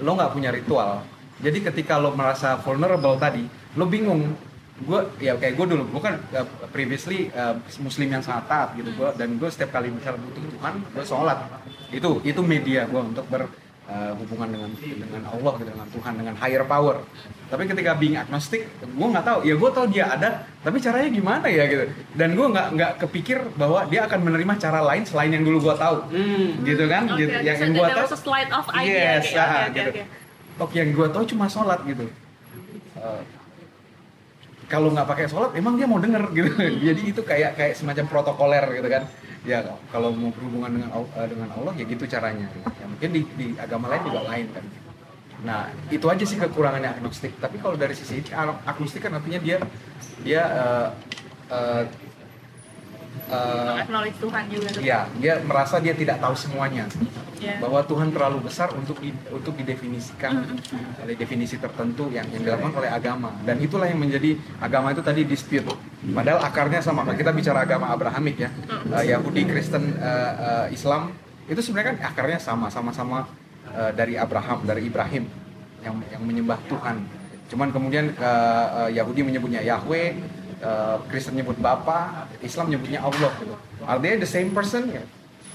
Lo 0.00 0.16
nggak 0.16 0.32
punya 0.32 0.50
ritual. 0.54 1.04
Jadi 1.40 1.58
ketika 1.60 1.98
lo 1.98 2.14
merasa 2.14 2.56
vulnerable 2.62 3.18
tadi, 3.18 3.44
lo 3.74 3.84
bingung. 3.84 4.32
Gue 4.80 5.04
ya 5.20 5.36
kayak 5.36 5.60
gue 5.60 5.76
dulu, 5.76 5.84
gue 5.92 6.00
kan 6.00 6.16
uh, 6.32 6.48
previously 6.72 7.28
uh, 7.36 7.52
muslim 7.84 8.16
yang 8.16 8.24
sangat 8.24 8.48
taat 8.48 8.68
gitu 8.80 8.88
gue 8.96 9.08
dan 9.12 9.36
gue 9.36 9.44
setiap 9.52 9.76
kali 9.76 9.92
misal 9.92 10.16
butuh 10.16 10.40
Tuhan, 10.40 10.74
gue 10.96 11.04
sholat. 11.04 11.38
Itu 11.92 12.24
itu 12.24 12.40
media 12.40 12.88
gue 12.88 12.96
untuk 12.96 13.28
berhubungan 13.90 14.48
dengan 14.54 14.70
dengan 14.78 15.22
Allah 15.26 15.52
gitu 15.58 15.70
dengan 15.74 15.88
Tuhan 15.90 16.12
dengan 16.14 16.34
higher 16.38 16.64
power. 16.66 16.96
Tapi 17.50 17.66
ketika 17.66 17.98
being 17.98 18.14
agnostic, 18.14 18.70
gue 18.78 19.06
nggak 19.10 19.26
tahu. 19.26 19.38
Ya 19.42 19.54
gue 19.58 19.70
tahu 19.74 19.86
dia 19.90 20.04
ada, 20.14 20.46
tapi 20.62 20.78
caranya 20.78 21.10
gimana 21.10 21.46
ya 21.50 21.66
gitu. 21.66 21.84
Dan 22.14 22.38
gue 22.38 22.46
nggak 22.46 22.66
nggak 22.78 22.92
kepikir 23.02 23.42
bahwa 23.58 23.82
dia 23.90 24.06
akan 24.06 24.20
menerima 24.22 24.54
cara 24.62 24.80
lain 24.86 25.02
selain 25.02 25.34
yang 25.34 25.42
dulu 25.42 25.58
gue 25.66 25.74
tahu. 25.74 25.96
Gitu 26.62 26.84
kan? 26.86 27.10
Oke, 27.10 27.26
gitu. 27.26 27.34
Yang 27.42 27.56
So 27.58 27.62
yang 27.66 27.72
gue 27.74 27.88
tahu 27.90 28.06
was 28.06 28.14
a 28.14 28.20
slide 28.22 28.50
of 28.54 28.66
idea. 28.70 28.94
Yes, 28.94 29.24
Oke, 29.34 29.42
ah, 29.42 29.50
oke, 29.50 29.74
gitu. 29.74 29.90
oke. 29.90 30.02
Oke, 30.60 30.74
yang 30.78 30.90
gue 30.94 31.08
tahu 31.10 31.24
cuma 31.34 31.46
sholat 31.50 31.80
gitu. 31.82 32.04
Eh, 32.94 33.22
kalau 34.70 34.94
nggak 34.94 35.08
pakai 35.10 35.26
sholat, 35.26 35.50
emang 35.58 35.74
dia 35.74 35.90
mau 35.90 35.98
denger 35.98 36.22
gitu. 36.30 36.50
Jadi 36.86 37.02
itu 37.02 37.20
kayak 37.26 37.58
kayak 37.58 37.74
semacam 37.74 38.04
protokoler 38.06 38.64
gitu 38.78 38.86
kan. 38.86 39.02
Ya 39.48 39.64
kalau 39.88 40.12
mau 40.12 40.28
berhubungan 40.32 40.70
dengan 40.76 40.90
eh, 40.92 41.28
dengan 41.28 41.48
Allah 41.56 41.72
ya 41.76 41.84
gitu 41.88 42.04
caranya. 42.04 42.46
Ya, 42.52 42.86
mungkin 42.86 43.10
di, 43.16 43.20
di 43.36 43.46
agama 43.56 43.88
lain 43.88 44.02
juga 44.04 44.20
lain 44.28 44.46
kan. 44.52 44.64
Nah 45.40 45.60
itu 45.88 46.04
aja 46.04 46.24
sih 46.28 46.36
kekurangannya 46.36 47.00
agnostik. 47.00 47.32
Tapi 47.40 47.56
kalau 47.56 47.76
dari 47.80 47.96
sisi 47.96 48.20
agnostik 48.68 49.00
kan 49.08 49.16
artinya 49.16 49.40
dia 49.40 49.56
dia 50.20 50.42
eh, 50.44 50.88
eh, 51.50 51.84
eh, 53.32 53.82
Acknowledge 53.84 54.18
Tuhan 54.20 54.44
juga 54.52 54.68
ya 54.80 55.08
dia 55.16 55.40
merasa 55.42 55.80
dia 55.80 55.94
tidak 55.96 56.20
tahu 56.20 56.34
semuanya 56.36 56.84
Ya. 57.40 57.56
bahwa 57.56 57.80
Tuhan 57.88 58.12
terlalu 58.12 58.44
besar 58.44 58.68
untuk 58.76 59.00
di, 59.00 59.16
untuk 59.32 59.56
didefinisikan 59.56 60.44
oleh 61.00 61.16
definisi 61.16 61.56
tertentu 61.56 62.12
yang 62.12 62.28
yang 62.28 62.44
dilakukan 62.44 62.84
oleh 62.84 62.92
agama. 62.92 63.32
Dan 63.48 63.64
itulah 63.64 63.88
yang 63.88 63.96
menjadi 63.96 64.36
agama 64.60 64.92
itu 64.92 65.00
tadi 65.00 65.24
dispute. 65.24 65.64
Padahal 66.12 66.44
akarnya 66.44 66.84
sama 66.84 67.00
kalau 67.08 67.16
kita 67.16 67.32
bicara 67.32 67.64
agama 67.64 67.88
Abrahamik 67.88 68.36
ya. 68.44 68.52
Eh, 68.92 69.16
Yahudi 69.16 69.48
Kristen 69.48 69.96
eh, 69.96 70.32
eh, 70.36 70.76
Islam 70.76 71.16
itu 71.48 71.64
sebenarnya 71.64 71.96
kan 71.96 71.98
akarnya 72.12 72.38
sama 72.44 72.68
sama-sama 72.68 73.24
eh, 73.72 73.90
dari 73.96 74.20
Abraham 74.20 74.68
dari 74.68 74.84
Ibrahim 74.84 75.24
yang 75.80 75.96
yang 76.12 76.20
menyembah 76.20 76.60
Tuhan. 76.68 77.08
Cuman 77.48 77.72
kemudian 77.72 78.12
eh, 78.20 78.66
eh, 78.84 79.00
Yahudi 79.00 79.24
menyebutnya 79.24 79.64
Yahweh 79.64 80.08
eh, 80.60 80.96
Kristen 81.08 81.40
nyebut 81.40 81.56
Bapa 81.56 82.28
Islam 82.44 82.68
nyebutnya 82.68 83.00
Allah 83.00 83.32
gitu. 83.40 83.56
Are 83.88 83.96
they 83.96 84.20
the 84.20 84.28
same 84.28 84.52
person? 84.52 84.92
Ya 84.92 85.00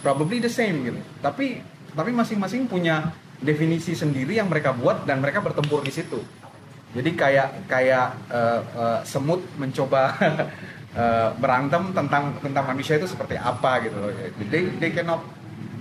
probably 0.05 0.37
the 0.37 0.53
same 0.53 0.85
gitu. 0.85 1.01
Tapi 1.17 1.65
tapi 1.95 2.11
masing-masing 2.11 2.67
punya 2.67 3.15
definisi 3.39 3.95
sendiri 3.95 4.37
yang 4.37 4.51
mereka 4.51 4.75
buat 4.75 5.07
dan 5.07 5.23
mereka 5.23 5.39
bertempur 5.39 5.81
di 5.81 5.91
situ. 5.91 6.19
Jadi 6.95 7.11
kayak 7.15 7.67
kayak 7.67 8.07
eh, 8.31 8.61
eh, 8.61 8.99
semut 9.03 9.43
mencoba 9.59 10.15
eh, 11.01 11.29
berantem 11.35 11.91
tentang 11.91 12.35
tentang 12.39 12.63
manusia 12.67 12.95
itu 12.95 13.07
seperti 13.07 13.35
apa 13.35 13.83
gitu 13.83 13.97
loh. 13.99 14.11
They, 14.47 14.71
they 14.79 14.91
cannot 14.95 15.23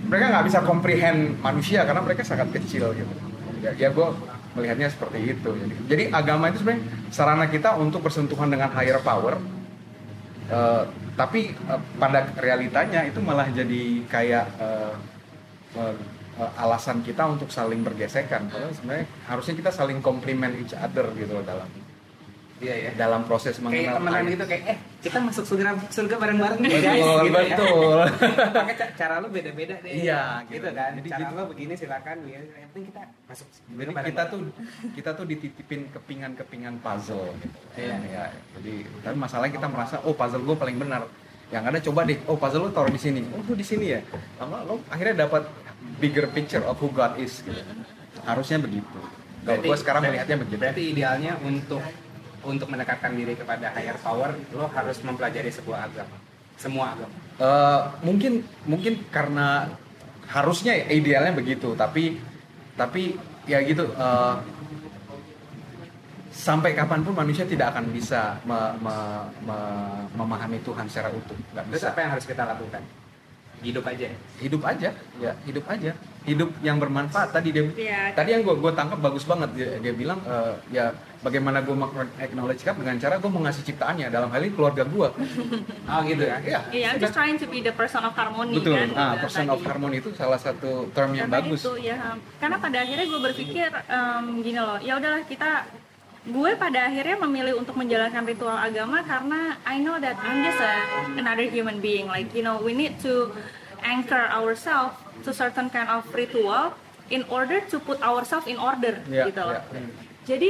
mereka 0.05 0.31
nggak 0.31 0.45
bisa 0.47 0.59
comprehend 0.63 1.39
manusia 1.39 1.87
karena 1.87 2.03
mereka 2.03 2.23
sangat 2.27 2.51
kecil 2.51 2.91
gitu. 2.95 3.13
Ya, 3.63 3.71
ya 3.75 3.87
gue 3.91 4.07
melihatnya 4.55 4.91
seperti 4.91 5.35
itu. 5.35 5.49
Jadi, 5.51 5.73
jadi 5.87 6.03
agama 6.11 6.51
itu 6.51 6.63
sebenarnya 6.63 6.83
sarana 7.11 7.47
kita 7.47 7.75
untuk 7.79 8.03
bersentuhan 8.03 8.51
dengan 8.51 8.71
higher 8.71 8.99
power 9.03 9.39
Eh, 10.45 10.83
tapi 11.17 11.57
eh, 11.57 11.81
pada 11.97 12.29
realitanya 12.37 13.01
itu 13.01 13.17
malah 13.17 13.49
jadi 13.49 14.05
kayak 14.05 14.45
eh, 14.61 14.93
alasan 16.57 16.99
kita 16.99 17.23
untuk 17.25 17.47
saling 17.47 17.79
bergesekan. 17.79 18.47
Padahal 18.47 18.71
sebenarnya 18.71 19.05
harusnya 19.25 19.55
kita 19.55 19.71
saling 19.71 19.99
compliment 19.99 20.51
each 20.53 20.73
other 20.73 21.07
gitu 21.13 21.31
loh 21.33 21.43
dalam 21.43 21.67
Iya 22.55 22.71
ya. 22.71 22.91
dalam 22.95 23.27
proses 23.27 23.59
Kayak 23.59 23.67
mengenal 23.67 23.95
temenan 23.99 24.15
ayat. 24.17 24.31
gitu 24.31 24.43
kayak 24.47 24.63
eh 24.65 24.77
kita 25.03 25.17
masuk 25.19 25.43
surga 25.43 25.75
surga 25.85 26.15
bareng-bareng 26.15 26.59
nih 26.63 26.71
Betul, 26.71 26.83
guys 26.87 27.03
gitu 27.03 27.27
ya. 27.27 27.39
betul. 27.51 27.99
Ca- 28.79 28.93
cara 28.95 29.15
lu 29.19 29.27
beda-beda 29.27 29.75
deh. 29.75 29.91
Iya, 29.91 30.23
gitu, 30.45 30.63
gitu. 30.63 30.69
kan. 30.71 30.91
Jadi- 30.95 31.09
cara 31.09 31.19
jadi- 31.21 31.35
lu 31.35 31.43
begini 31.45 31.73
silakan 31.75 32.17
ya. 32.23 32.39
Yang 32.39 32.67
penting 32.71 32.85
kita 32.87 33.01
masuk 33.25 33.47
Jadi 33.51 33.59
kita 33.67 33.91
bareng-bareng. 33.93 34.31
tuh 34.31 34.39
kita 34.95 35.09
tuh 35.11 35.25
dititipin 35.25 35.81
kepingan-kepingan 35.91 36.73
puzzle 36.79 37.27
gitu. 37.37 37.57
Iya. 37.75 37.95
Ya, 38.07 38.23
jadi 38.55 38.73
tapi 39.03 39.15
masalahnya 39.17 39.53
kita 39.53 39.67
merasa 39.67 39.95
oh 40.01 40.15
puzzle 40.15 40.39
gue 40.41 40.55
paling 40.55 40.79
benar. 40.79 41.03
Yang 41.45 41.63
ada 41.67 41.79
coba 41.83 41.99
deh, 42.07 42.17
oh 42.25 42.39
puzzle 42.39 42.61
lu 42.61 42.71
taruh 42.71 42.87
di 42.89 42.97
sini. 42.97 43.19
Oh 43.29 43.43
di 43.45 43.61
sini 43.61 43.85
ya. 43.89 43.99
Lama 44.39 44.63
lo 44.63 44.79
akhirnya 44.87 45.27
dapat 45.27 45.43
bigger 45.99 46.27
picture 46.31 46.63
of 46.65 46.75
who 46.79 46.89
God 46.91 47.17
is 47.19 47.41
gitu. 47.43 47.61
Harusnya 48.25 48.57
begitu. 48.59 48.99
Kalau 49.45 49.61
gue 49.61 49.77
sekarang 49.77 50.01
melihatnya 50.09 50.37
begitu. 50.41 50.59
Berarti 50.61 50.83
idealnya 50.95 51.37
untuk 51.45 51.81
untuk 52.45 52.67
mendekatkan 52.69 53.13
diri 53.17 53.33
kepada 53.33 53.73
higher 53.73 53.97
power, 54.01 54.37
lo 54.53 54.69
harus 54.69 54.97
mempelajari 55.01 55.49
sebuah 55.49 55.89
agama. 55.89 56.17
Semua 56.57 56.93
agama. 56.93 57.15
Eh, 57.35 57.81
mungkin 58.05 58.47
mungkin 58.63 59.03
karena 59.11 59.75
harusnya 60.25 60.73
ya, 60.73 60.89
idealnya 60.89 61.35
begitu 61.37 61.77
tapi 61.77 62.17
tapi 62.73 63.13
ya 63.45 63.61
gitu 63.61 63.85
eh, 63.91 64.35
sampai 66.33 66.73
kapan 66.73 67.05
pun 67.05 67.13
manusia 67.15 67.45
tidak 67.47 67.75
akan 67.75 67.93
bisa 67.93 68.39
me- 68.43 68.75
me- 68.81 69.27
me- 69.47 70.05
memahami 70.17 70.59
Tuhan 70.65 70.89
secara 70.89 71.13
utuh 71.13 71.37
nggak 71.53 71.63
Terus 71.71 71.85
apa 71.87 71.99
yang 72.01 72.11
harus 72.17 72.25
kita 72.27 72.43
lakukan? 72.43 72.81
Hidup 73.61 73.83
aja. 73.83 74.07
hidup 74.35 74.61
aja 74.61 74.89
ya 75.15 75.31
hidup 75.43 75.63
aja 75.65 75.91
hidup 76.21 76.49
yang 76.59 76.75
bermanfaat 76.75 77.29
tadi 77.31 77.49
dia 77.49 77.63
Iya. 77.71 78.11
tadi 78.11 78.29
yang 78.31 78.41
gue 78.41 78.51
gue 78.53 78.71
tangkap 78.71 78.99
bagus 78.99 79.23
banget 79.23 79.49
dia, 79.53 79.69
dia 79.79 79.93
bilang 79.93 80.19
eh, 80.21 80.53
ya 80.71 80.85
bagaimana 81.19 81.61
gue 81.61 81.71
acknowledge 82.17 82.61
God 82.61 82.75
dengan 82.75 82.97
cara 82.97 83.15
gue 83.15 83.31
mengasihi 83.31 83.65
ciptaannya 83.65 84.07
dalam 84.09 84.27
hal 84.27 84.41
ini 84.41 84.51
keluarga 84.51 84.83
gue 84.83 85.07
Oh 85.89 85.99
gitu 86.03 86.23
ya. 86.23 86.37
ya 86.41 86.59
Iya, 86.69 86.87
I'm 86.91 86.99
just 86.99 87.13
trying 87.13 87.37
to 87.37 87.47
be 87.47 87.59
the 87.59 87.71
person 87.71 88.01
of 88.01 88.11
harmony 88.11 88.57
betul 88.57 88.75
kan. 88.75 88.89
ah 88.91 89.11
gitu 89.13 89.23
person 89.23 89.43
tadi. 89.43 89.53
of 89.53 89.59
harmony 89.63 89.95
itu 89.97 90.09
salah 90.11 90.37
satu 90.37 90.89
term 90.91 91.13
yang 91.13 91.25
Karena 91.25 91.37
bagus 91.41 91.61
itu 91.61 91.73
ya 91.79 91.97
karena 92.37 92.57
pada 92.57 92.77
akhirnya 92.79 93.05
gue 93.05 93.19
berpikir 93.23 93.69
em, 93.87 94.23
gini 94.41 94.59
loh 94.59 94.77
ya 94.79 94.93
udahlah 94.95 95.23
kita 95.23 95.49
gue 96.25 96.51
pada 96.57 96.89
akhirnya 96.89 97.21
memilih 97.21 97.53
untuk 97.55 97.77
menjalankan 97.77 98.25
ritual 98.25 98.57
agama 98.57 99.05
karena 99.05 99.61
I 99.61 99.77
know 99.77 100.01
that 100.01 100.17
I'm 100.17 100.41
just 100.41 100.57
a, 100.57 100.73
another 101.15 101.45
human 101.45 101.77
being. 101.77 102.09
Like 102.09 102.33
you 102.33 102.41
know 102.41 102.57
we 102.57 102.73
need 102.73 102.97
to 103.05 103.29
anchor 103.85 104.25
ourselves 104.33 104.97
to 105.21 105.29
certain 105.29 105.69
kind 105.69 105.85
of 105.85 106.01
ritual 106.09 106.73
in 107.13 107.21
order 107.29 107.61
to 107.69 107.77
put 107.77 108.01
ourselves 108.01 108.49
in 108.49 108.57
order 108.57 108.97
Ya, 109.05 109.29
gitu 109.29 109.37
loh. 109.37 109.53
ya, 109.53 109.61
ya. 109.61 109.85
jadi 110.25 110.49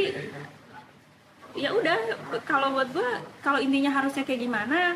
ya 1.55 1.69
udah 1.71 1.97
kalau 2.43 2.71
buat 2.71 2.95
gue 2.95 3.09
kalau 3.43 3.59
intinya 3.59 3.91
harusnya 3.91 4.23
kayak 4.23 4.39
gimana 4.39 4.95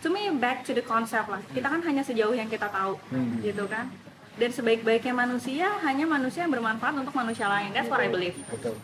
to 0.00 0.08
me 0.08 0.28
back 0.32 0.64
to 0.64 0.72
the 0.72 0.80
concept 0.80 1.28
lah. 1.28 1.44
Kita 1.52 1.68
kan 1.68 1.84
hanya 1.84 2.00
sejauh 2.00 2.32
yang 2.32 2.48
kita 2.48 2.72
tahu 2.72 2.96
Hmm. 3.12 3.44
gitu 3.44 3.68
kan. 3.68 3.92
Dan 4.40 4.52
sebaik-baiknya 4.52 5.12
manusia 5.12 5.68
hanya 5.80 6.04
manusia 6.04 6.44
yang 6.44 6.52
bermanfaat 6.52 6.96
untuk 6.96 7.12
manusia 7.12 7.44
lain. 7.44 7.72
That's 7.76 7.88
what 7.88 8.00
I 8.00 8.08
believe. 8.08 8.36
Betul 8.48 8.80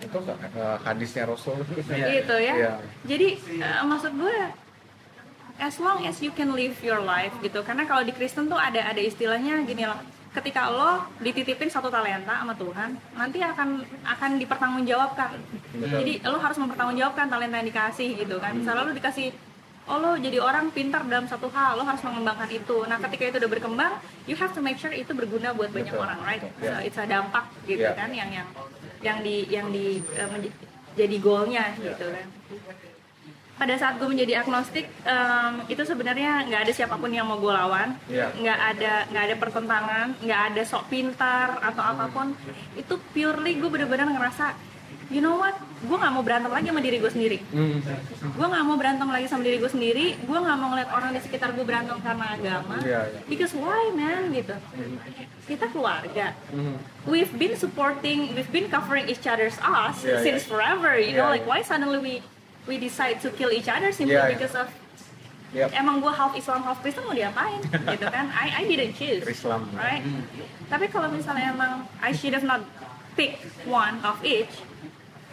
itu 0.00 0.18
uh, 0.18 0.78
hadisnya 0.82 1.24
Rasul. 1.28 1.62
Gitu 1.66 2.36
ya. 2.40 2.54
Iya. 2.54 2.72
jadi 3.06 3.28
eh, 3.38 3.82
maksud 3.84 4.12
gue 4.18 4.36
as 5.58 5.78
long 5.78 6.02
as 6.02 6.18
you 6.18 6.34
can 6.34 6.50
live 6.54 6.74
your 6.82 7.02
life 7.02 7.34
gitu. 7.42 7.62
Karena 7.62 7.86
kalau 7.86 8.02
di 8.02 8.10
Kristen 8.10 8.50
tuh 8.50 8.58
ada 8.58 8.82
ada 8.82 8.98
istilahnya 8.98 9.62
gini 9.62 9.86
loh. 9.86 9.98
Ketika 10.34 10.66
lo 10.66 11.06
dititipin 11.22 11.70
satu 11.70 11.86
talenta 11.94 12.42
sama 12.42 12.58
Tuhan 12.58 12.98
nanti 13.14 13.38
akan 13.38 13.86
akan 14.02 14.30
dipertanggungjawabkan. 14.42 15.30
Jadi 15.78 16.26
lo 16.26 16.42
harus 16.42 16.58
mempertanggungjawabkan 16.58 17.30
talenta 17.30 17.62
yang 17.62 17.68
dikasih 17.70 18.08
gitu 18.18 18.42
kan. 18.42 18.58
Misalnya 18.58 18.82
lo 18.82 18.92
dikasih 18.94 19.30
oh 19.84 19.98
lo 19.98 20.16
jadi 20.16 20.38
orang 20.38 20.70
pintar 20.70 21.04
dalam 21.04 21.24
satu 21.24 21.48
hal 21.48 21.76
lo 21.76 21.82
harus 21.82 22.00
mengembangkan 22.00 22.48
itu 22.48 22.84
nah 22.84 22.96
ketika 22.98 23.22
itu 23.26 23.36
udah 23.38 23.50
berkembang 23.50 23.92
you 24.24 24.34
have 24.34 24.50
to 24.50 24.60
make 24.60 24.76
sure 24.76 24.90
itu 24.90 25.12
berguna 25.12 25.52
buat 25.52 25.68
banyak 25.70 25.90
Betul. 25.90 26.02
orang 26.02 26.18
right 26.22 26.40
Betul. 26.42 26.70
so, 26.70 26.80
it's 26.82 26.96
a 26.96 27.04
dampak 27.04 27.44
gitu 27.62 27.82
Yeah. 27.82 27.92
kan 27.94 28.10
yang 28.10 28.30
yang 28.30 28.48
yang 29.00 29.18
di 29.20 29.36
yang 29.46 29.66
di 29.68 29.86
eh, 30.10 30.24
menj- 30.26 30.56
jadi 30.94 31.16
goalnya 31.18 31.64
gitu 31.76 32.06
kan 32.06 32.26
pada 33.54 33.74
saat 33.76 33.94
gue 33.94 34.08
menjadi 34.08 34.40
agnostik 34.40 34.82
em, 35.04 35.52
itu 35.68 35.78
sebenarnya 35.80 36.42
nggak 36.44 36.60
ada 36.60 36.72
siapa 36.72 36.96
pun 36.96 37.06
yang 37.08 37.22
mau 37.22 37.36
gue 37.36 37.52
lawan 37.52 37.94
Iya. 38.08 38.34
nggak 38.34 38.58
ada 38.72 38.92
nggak 39.06 39.24
ada 39.24 39.36
pertentangan 39.36 40.06
nggak 40.18 40.40
ada 40.48 40.62
sok 40.64 40.84
pintar 40.88 41.62
atau 41.62 41.82
apa 41.84 42.08
pun 42.08 42.34
itu 42.74 42.94
purely 43.12 43.54
gue 43.54 43.68
bener-bener 43.68 44.10
ngerasa 44.10 44.58
you 45.06 45.20
know 45.20 45.36
what 45.36 45.54
gue 45.84 45.96
nggak 45.96 46.12
mau 46.12 46.20
berantem 46.20 46.48
lagi 46.48 46.66
sama 46.66 46.80
diri 46.80 46.96
gue 46.96 47.10
sendiri 47.10 47.38
Hmm. 47.50 47.78
gue 48.30 48.46
nggak 48.46 48.64
mau 48.64 48.76
berantem 48.76 49.04
lagi 49.06 49.26
sama 49.26 49.42
diri 49.42 49.56
gue 49.56 49.68
sendiri 49.68 50.06
gue 50.18 50.38
nggak 50.40 50.56
mau 50.56 50.68
ngeliat 50.68 50.90
orang 50.90 51.10
di 51.10 51.20
sekitar 51.20 51.52
gue 51.52 51.62
berantem 51.62 51.96
karena 51.98 52.24
agama 52.30 52.76
Iya, 52.80 53.00
iya. 53.06 53.20
because 53.24 53.52
why 53.52 53.92
man 53.92 54.30
gitu 54.30 54.56
kita 55.44 55.68
keluarga 55.68 56.32
Hmm. 56.48 56.80
we've 57.04 57.32
been 57.32 57.54
supporting 57.54 58.32
we've 58.32 58.50
been 58.50 58.66
covering 58.66 59.04
each 59.06 59.24
other's 59.24 59.56
us 59.58 60.00
Yeah, 60.00 60.20
since 60.20 60.42
yeah. 60.42 60.50
forever 60.50 60.96
you 60.96 61.12
know 61.12 61.28
Yeah, 61.28 61.34
like 61.34 61.44
yeah. 61.44 61.52
why 61.52 61.60
suddenly 61.60 61.98
we 61.98 62.14
we 62.64 62.76
decide 62.76 63.20
to 63.20 63.28
kill 63.30 63.50
each 63.50 63.66
other 63.66 63.88
simply 63.90 64.14
Yeah, 64.14 64.30
because 64.30 64.54
of 64.54 64.68
Yep. 65.52 65.70
emang 65.72 66.02
gue 66.02 66.10
half 66.10 66.34
Islam 66.34 66.60
half 66.62 66.82
Kristen 66.82 67.02
mau 67.02 67.14
diapain 67.14 67.62
gitu 67.94 68.06
kan 68.08 68.26
I 68.28 68.58
I 68.58 68.62
didn't 68.64 68.92
choose 68.92 69.22
Islam. 69.22 69.70
right 69.72 70.02
tapi 70.66 70.88
kalau 70.88 71.06
misalnya 71.08 71.46
emang 71.48 71.86
I 72.00 72.10
should 72.10 72.34
have 72.34 72.42
not 72.42 72.66
picked 73.14 73.38
one 73.62 74.02
of 74.02 74.18
each 74.26 74.50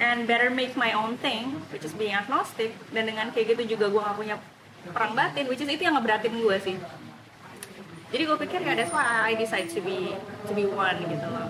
and 0.02 0.26
better 0.26 0.50
make 0.50 0.74
my 0.74 0.92
own 0.98 1.14
thing 1.22 1.62
which 1.70 1.86
is 1.86 1.94
being 1.94 2.18
agnostic 2.18 2.74
dan 2.90 3.06
dengan 3.06 3.30
kayak 3.30 3.54
gitu 3.54 3.78
juga 3.78 3.94
gue 3.94 4.02
gak 4.02 4.18
punya 4.18 4.36
perang 4.90 5.14
batin 5.14 5.46
which 5.46 5.62
is 5.62 5.70
itu 5.70 5.86
yang 5.86 5.94
ngeberatin 5.94 6.34
gue 6.34 6.58
sih 6.58 6.76
jadi 8.10 8.24
gue 8.26 8.38
pikir 8.50 8.60
ya 8.66 8.74
that's 8.74 8.90
why 8.90 9.06
I 9.30 9.38
decide 9.38 9.70
to 9.72 9.80
be 9.86 10.18
to 10.50 10.52
be 10.58 10.66
one 10.66 10.98
gitu 11.06 11.28
loh 11.30 11.48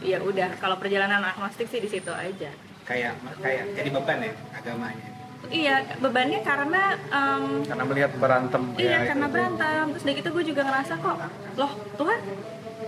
ya 0.00 0.16
udah 0.24 0.56
kalau 0.56 0.80
perjalanan 0.80 1.20
agnostik 1.20 1.68
sih 1.68 1.78
di 1.78 1.92
situ 1.92 2.08
aja 2.08 2.50
kayak 2.88 3.14
kayak 3.44 3.64
jadi 3.76 3.88
beban 3.92 4.18
ya 4.24 4.32
agamanya 4.56 5.06
iya 5.52 5.76
bebannya 6.00 6.40
karena 6.40 6.82
em, 7.10 7.44
Karena 7.64 7.84
melihat 7.88 8.12
berantem. 8.20 8.62
Iya, 8.76 8.92
ya, 8.92 8.98
karena 9.08 9.26
itu. 9.26 9.34
berantem. 9.34 9.84
Terus 9.96 10.04
dari 10.04 10.16
gitu 10.20 10.28
gue 10.36 10.44
juga 10.52 10.62
ngerasa 10.68 10.92
kok, 11.00 11.16
loh 11.56 11.72
Tuhan, 11.96 12.20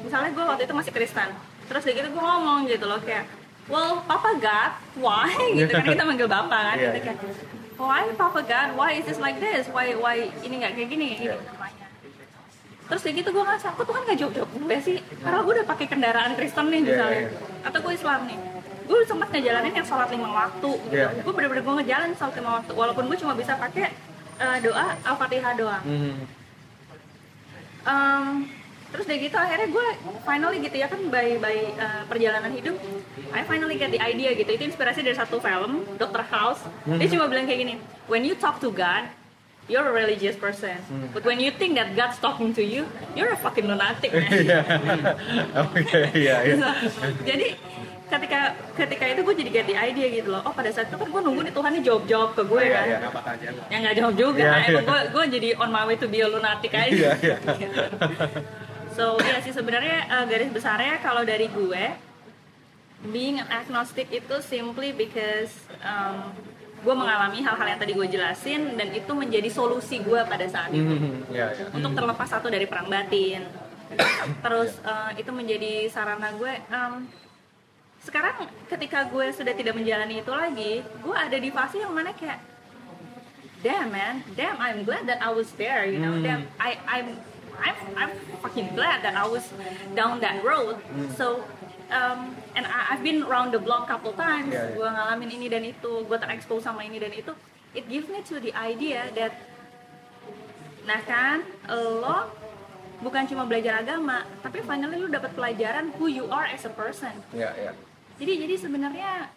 misalnya 0.04 0.30
gue 0.36 0.44
waktu 0.44 0.62
itu 0.68 0.74
masih 0.76 0.92
Kristen. 0.92 1.28
Terus 1.66 1.82
dari 1.82 1.96
gitu 1.96 2.08
gue 2.12 2.22
ngomong 2.22 2.68
gitu 2.68 2.84
loh 2.86 3.00
kayak, 3.00 3.24
well 3.68 4.02
Papa 4.02 4.30
God, 4.36 4.70
why? 4.98 5.30
gitu 5.58 5.70
kan 5.70 5.84
kita 5.84 6.02
manggil 6.02 6.26
Bapak 6.26 6.60
kan. 6.72 6.76
Iya, 6.76 6.90
Kita 6.96 7.12
kayak, 7.14 7.18
why 7.78 8.04
Papa 8.14 8.40
God, 8.42 8.68
why 8.74 8.90
is 8.94 9.04
this 9.04 9.18
like 9.18 9.38
this? 9.38 9.66
Why 9.68 9.94
why 9.94 10.30
ini 10.40 10.54
nggak 10.58 10.72
kayak 10.74 10.88
gini? 10.88 11.08
Ini 11.16 11.24
Iya. 11.28 11.36
namanya. 11.42 11.86
Terus 12.82 13.00
dari 13.02 13.14
gitu 13.16 13.28
gue 13.30 13.40
ngerasa, 13.40 13.72
kok 13.72 13.86
Tuhan 13.88 14.02
gak 14.04 14.18
jawab-jawab 14.20 14.50
gue 14.52 14.76
sih? 14.84 14.96
Karena 15.00 15.38
gue 15.40 15.52
udah 15.54 15.64
pakai 15.64 15.86
kendaraan 15.88 16.32
Kristen 16.36 16.66
nih 16.68 16.76
Iya, 16.76 16.88
misalnya. 16.92 17.20
iya. 17.24 17.28
Atau 17.64 17.78
gue 17.80 17.92
Islam 17.94 18.20
nih. 18.28 18.38
Gue 18.84 18.98
sempat 19.06 19.28
ngejalanin 19.32 19.72
yang 19.72 19.86
sholat 19.86 20.08
lima 20.12 20.28
waktu 20.28 20.70
gitu. 20.84 20.92
Iya. 20.92 21.08
Gue 21.24 21.32
bener-bener 21.32 21.62
gue 21.62 21.74
ngejalanin 21.80 22.14
sholat 22.14 22.34
lima 22.36 22.50
waktu. 22.60 22.72
Walaupun 22.74 23.04
gue 23.08 23.16
cuma 23.16 23.32
bisa 23.32 23.56
pakai 23.56 23.88
eh, 24.36 24.58
doa 24.60 24.86
Al-Fatihah 25.08 25.52
doang. 25.56 25.82
Hmm. 25.82 26.14
Um, 27.82 28.26
terus 28.92 29.08
dari 29.08 29.24
gitu 29.24 29.34
akhirnya 29.34 29.66
gue 29.66 29.86
finally 30.22 30.58
gitu 30.60 30.76
ya 30.76 30.86
kan 30.86 31.00
by 31.08 31.40
by 31.40 31.56
uh, 31.74 32.02
perjalanan 32.06 32.52
hidup 32.52 32.76
I 33.30 33.44
finally 33.44 33.76
get 33.76 33.92
the 33.92 34.00
idea 34.00 34.32
gitu 34.32 34.48
itu 34.48 34.64
inspirasi 34.66 35.04
dari 35.04 35.12
satu 35.12 35.36
film 35.36 35.84
Dr. 35.96 36.24
House 36.24 36.64
dia 36.84 37.08
cuma 37.08 37.28
bilang 37.28 37.44
kayak 37.44 37.60
gini 37.60 37.74
when 38.08 38.24
you 38.24 38.32
talk 38.32 38.56
to 38.58 38.72
God 38.72 39.04
you're 39.68 39.84
a 39.84 39.94
religious 39.94 40.34
person 40.34 40.80
but 41.12 41.22
when 41.22 41.38
you 41.38 41.52
think 41.52 41.76
that 41.76 41.92
God's 41.92 42.16
talking 42.18 42.50
to 42.52 42.64
you 42.64 42.88
you're 43.12 43.30
a 43.30 43.38
fucking 43.38 43.68
lunatic 43.68 44.10
man 44.10 44.26
Iya. 44.32 44.60
Oke, 45.70 46.00
iya, 46.16 46.36
iya. 46.42 46.70
Jadi 47.22 47.46
ketika 48.12 48.40
ketika 48.76 49.04
itu 49.08 49.20
gue 49.24 49.34
jadi 49.40 49.50
get 49.50 49.66
the 49.68 49.76
idea 49.76 50.06
gitu 50.12 50.28
loh 50.36 50.44
oh 50.44 50.52
pada 50.52 50.68
saat 50.68 50.92
itu 50.92 51.00
kan 51.00 51.08
gue 51.08 51.20
nunggu 51.24 51.48
nih 51.48 51.52
Tuhan 51.56 51.70
nih 51.72 51.82
jawab 51.84 52.02
jawab 52.04 52.30
ke 52.36 52.42
gue 52.44 52.60
Iya, 52.60 52.76
kan 52.76 52.84
iya. 52.84 52.98
jalan 53.40 53.62
yang 53.72 53.80
nggak 53.80 53.96
jawab 53.96 54.14
juga 54.20 54.42
Iya, 54.44 54.52
emang 54.52 54.68
iya. 54.68 54.82
gue 54.84 55.00
gue 55.08 55.24
jadi 55.40 55.48
on 55.56 55.70
my 55.72 55.84
way 55.88 55.96
to 55.96 56.06
be 56.12 56.20
a 56.20 56.28
lunatic 56.28 56.72
aja 56.76 56.92
Iya, 57.24 57.36
iya. 57.40 57.68
so 58.92 59.16
ya 59.16 59.40
sih 59.40 59.56
sebenarnya 59.56 60.12
uh, 60.12 60.24
garis 60.28 60.52
besarnya 60.52 61.00
kalau 61.00 61.24
dari 61.24 61.48
gue 61.48 61.84
being 63.10 63.42
an 63.42 63.48
agnostic 63.50 64.06
itu 64.14 64.36
simply 64.38 64.94
because 64.94 65.50
um, 65.82 66.30
gue 66.82 66.94
mengalami 66.94 67.42
hal-hal 67.42 67.66
yang 67.66 67.80
tadi 67.82 67.92
gue 67.94 68.08
jelasin 68.10 68.74
dan 68.78 68.90
itu 68.90 69.10
menjadi 69.14 69.46
solusi 69.50 70.02
gue 70.02 70.18
pada 70.26 70.46
saat 70.46 70.70
itu. 70.74 70.82
Hmm, 70.86 71.22
Iya, 71.30 71.46
iya. 71.54 71.64
untuk 71.70 71.94
terlepas 71.94 72.26
satu 72.30 72.50
dari 72.50 72.66
perang 72.66 72.86
batin. 72.90 73.46
Terus 74.42 74.78
uh, 74.86 75.10
itu 75.14 75.30
menjadi 75.30 75.86
sarana 75.90 76.34
gue 76.34 76.52
um, 76.70 77.06
sekarang 78.02 78.50
ketika 78.66 79.06
gue 79.06 79.30
sudah 79.30 79.54
tidak 79.54 79.78
menjalani 79.78 80.18
itu 80.26 80.32
lagi 80.34 80.82
gue 80.82 81.14
ada 81.14 81.38
di 81.38 81.50
fase 81.54 81.78
yang 81.78 81.94
mana 81.94 82.10
kayak 82.10 82.42
damn 83.62 83.94
man. 83.94 84.26
Damn 84.34 84.58
I'm 84.58 84.82
glad 84.82 85.06
that 85.06 85.22
I 85.22 85.30
was 85.30 85.54
there 85.54 85.86
you 85.86 86.02
know. 86.02 86.18
Damn 86.18 86.50
I 86.58 86.82
I'm 86.86 87.08
I'm 87.62 87.78
I'm 87.94 88.12
fucking 88.42 88.74
glad 88.74 89.06
that 89.06 89.14
I 89.14 89.22
was 89.22 89.46
down 89.94 90.18
that 90.18 90.42
road. 90.42 90.82
Hmm. 90.90 91.14
so 91.14 91.46
um, 91.92 92.32
and 92.56 92.64
I, 92.64 92.96
I've 92.96 93.04
been 93.04 93.22
around 93.22 93.52
the 93.52 93.60
block 93.60 93.86
couple 93.86 94.16
times 94.16 94.50
Yeah, 94.50 94.72
yeah. 94.72 94.76
gue 94.76 94.88
ngalamin 94.88 95.28
ini 95.36 95.46
dan 95.52 95.62
itu 95.68 96.02
gue 96.08 96.16
terekspos 96.16 96.64
sama 96.64 96.82
ini 96.82 96.96
dan 96.96 97.12
itu 97.12 97.36
it 97.76 97.84
gives 97.86 98.08
me 98.08 98.24
to 98.24 98.40
the 98.40 98.52
idea 98.56 99.12
that 99.12 99.36
Nah 100.82 101.00
kan, 101.06 101.46
lo 101.70 102.26
bukan 103.02 103.22
cuma 103.26 103.46
belajar 103.46 103.82
agama, 103.82 104.26
tapi 104.42 104.62
finally 104.66 104.98
lo 104.98 105.06
dapat 105.10 105.30
pelajaran 105.34 105.94
who 105.98 106.10
you 106.10 106.26
are 106.30 106.46
as 106.50 106.66
a 106.66 106.72
person. 106.74 107.22
Iya, 107.34 107.50
iya. 107.58 107.72
Jadi 108.18 108.32
jadi 108.46 108.54
sebenarnya 108.58 109.30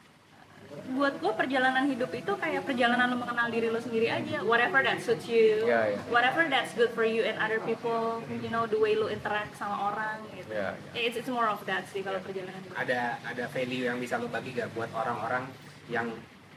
buat 0.85 1.17
gue 1.17 1.33
perjalanan 1.33 1.85
hidup 1.85 2.13
itu 2.13 2.29
kayak 2.35 2.61
perjalanan 2.61 3.09
lo 3.09 3.17
mengenal 3.17 3.49
diri 3.49 3.67
lo 3.67 3.77
sendiri 3.77 4.05
aja. 4.07 4.41
Whatever 4.41 4.79
that 4.79 5.01
suits 5.01 5.25
you, 5.25 5.65
Iya, 5.65 5.81
iya. 5.91 5.99
whatever 6.07 6.45
that's 6.45 6.71
good 6.73 6.93
for 6.93 7.01
you 7.01 7.21
and 7.21 7.35
other 7.35 7.57
people, 7.61 8.21
you 8.29 8.47
know 8.47 8.63
the 8.63 8.77
way 8.77 8.93
lo 8.93 9.09
interact 9.09 9.57
sama 9.57 9.89
orang 9.89 10.21
gitu. 10.31 10.53
Iya, 10.53 10.77
It's, 10.93 11.17
it's 11.17 11.27
more 11.27 11.45
of 11.45 11.59
that 11.65 11.89
sih 11.89 11.99
kalau 11.99 12.21
perjalanan 12.21 12.61
hidup. 12.61 12.77
ada 12.77 13.17
ada 13.21 13.43
value 13.49 13.85
yang 13.85 13.97
bisa 13.97 14.15
lo 14.15 14.29
bagi 14.29 14.53
gak 14.53 14.69
buat 14.71 14.93
orang-orang 14.93 15.49
yang 15.87 16.05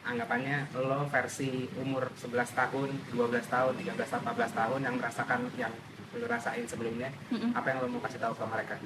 anggapannya 0.05 0.73
lo 0.73 1.09
versi 1.09 1.64
umur 1.77 2.09
11 2.14 2.53
tahun, 2.53 2.88
12 3.12 3.44
tahun, 3.44 3.73
13 3.77 3.97
tahun, 4.09 4.23
14 4.25 4.53
tahun 4.55 4.81
yang 4.83 4.94
merasakan 4.97 5.40
yang 5.57 5.73
lo 6.11 6.25
rasain 6.25 6.64
sebelumnya, 6.64 7.09
apa 7.53 7.66
yang 7.66 7.79
lo 7.81 7.88
mau 7.90 8.01
kasih 8.01 8.16
tahu 8.16 8.33
ke 8.33 8.44
mereka? 8.44 8.77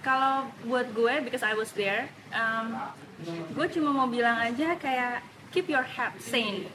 Kalau 0.00 0.48
buat 0.64 0.88
gue, 0.90 1.14
because 1.20 1.44
I 1.44 1.52
was 1.52 1.72
there, 1.72 2.08
um, 2.32 2.80
gue 3.26 3.66
cuma 3.70 3.90
mau 3.90 4.06
bilang 4.06 4.36
aja 4.36 4.74
kayak 4.76 5.20
keep 5.50 5.66
your 5.66 5.84
head 5.84 6.14
sane. 6.18 6.70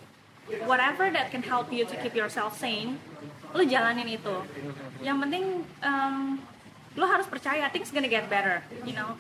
Whatever 0.66 1.10
that 1.10 1.30
can 1.30 1.42
help 1.42 1.74
you 1.74 1.84
to 1.84 1.96
keep 1.98 2.14
yourself 2.14 2.54
sane, 2.54 3.02
lo 3.50 3.66
jalanin 3.66 4.06
itu. 4.06 4.36
Yang 5.02 5.18
penting 5.26 5.46
um, 5.82 6.38
lo 6.94 7.06
harus 7.10 7.26
percaya 7.26 7.66
things 7.74 7.90
gonna 7.90 8.06
get 8.06 8.30
better, 8.30 8.62
you 8.86 8.94
know. 8.94 9.18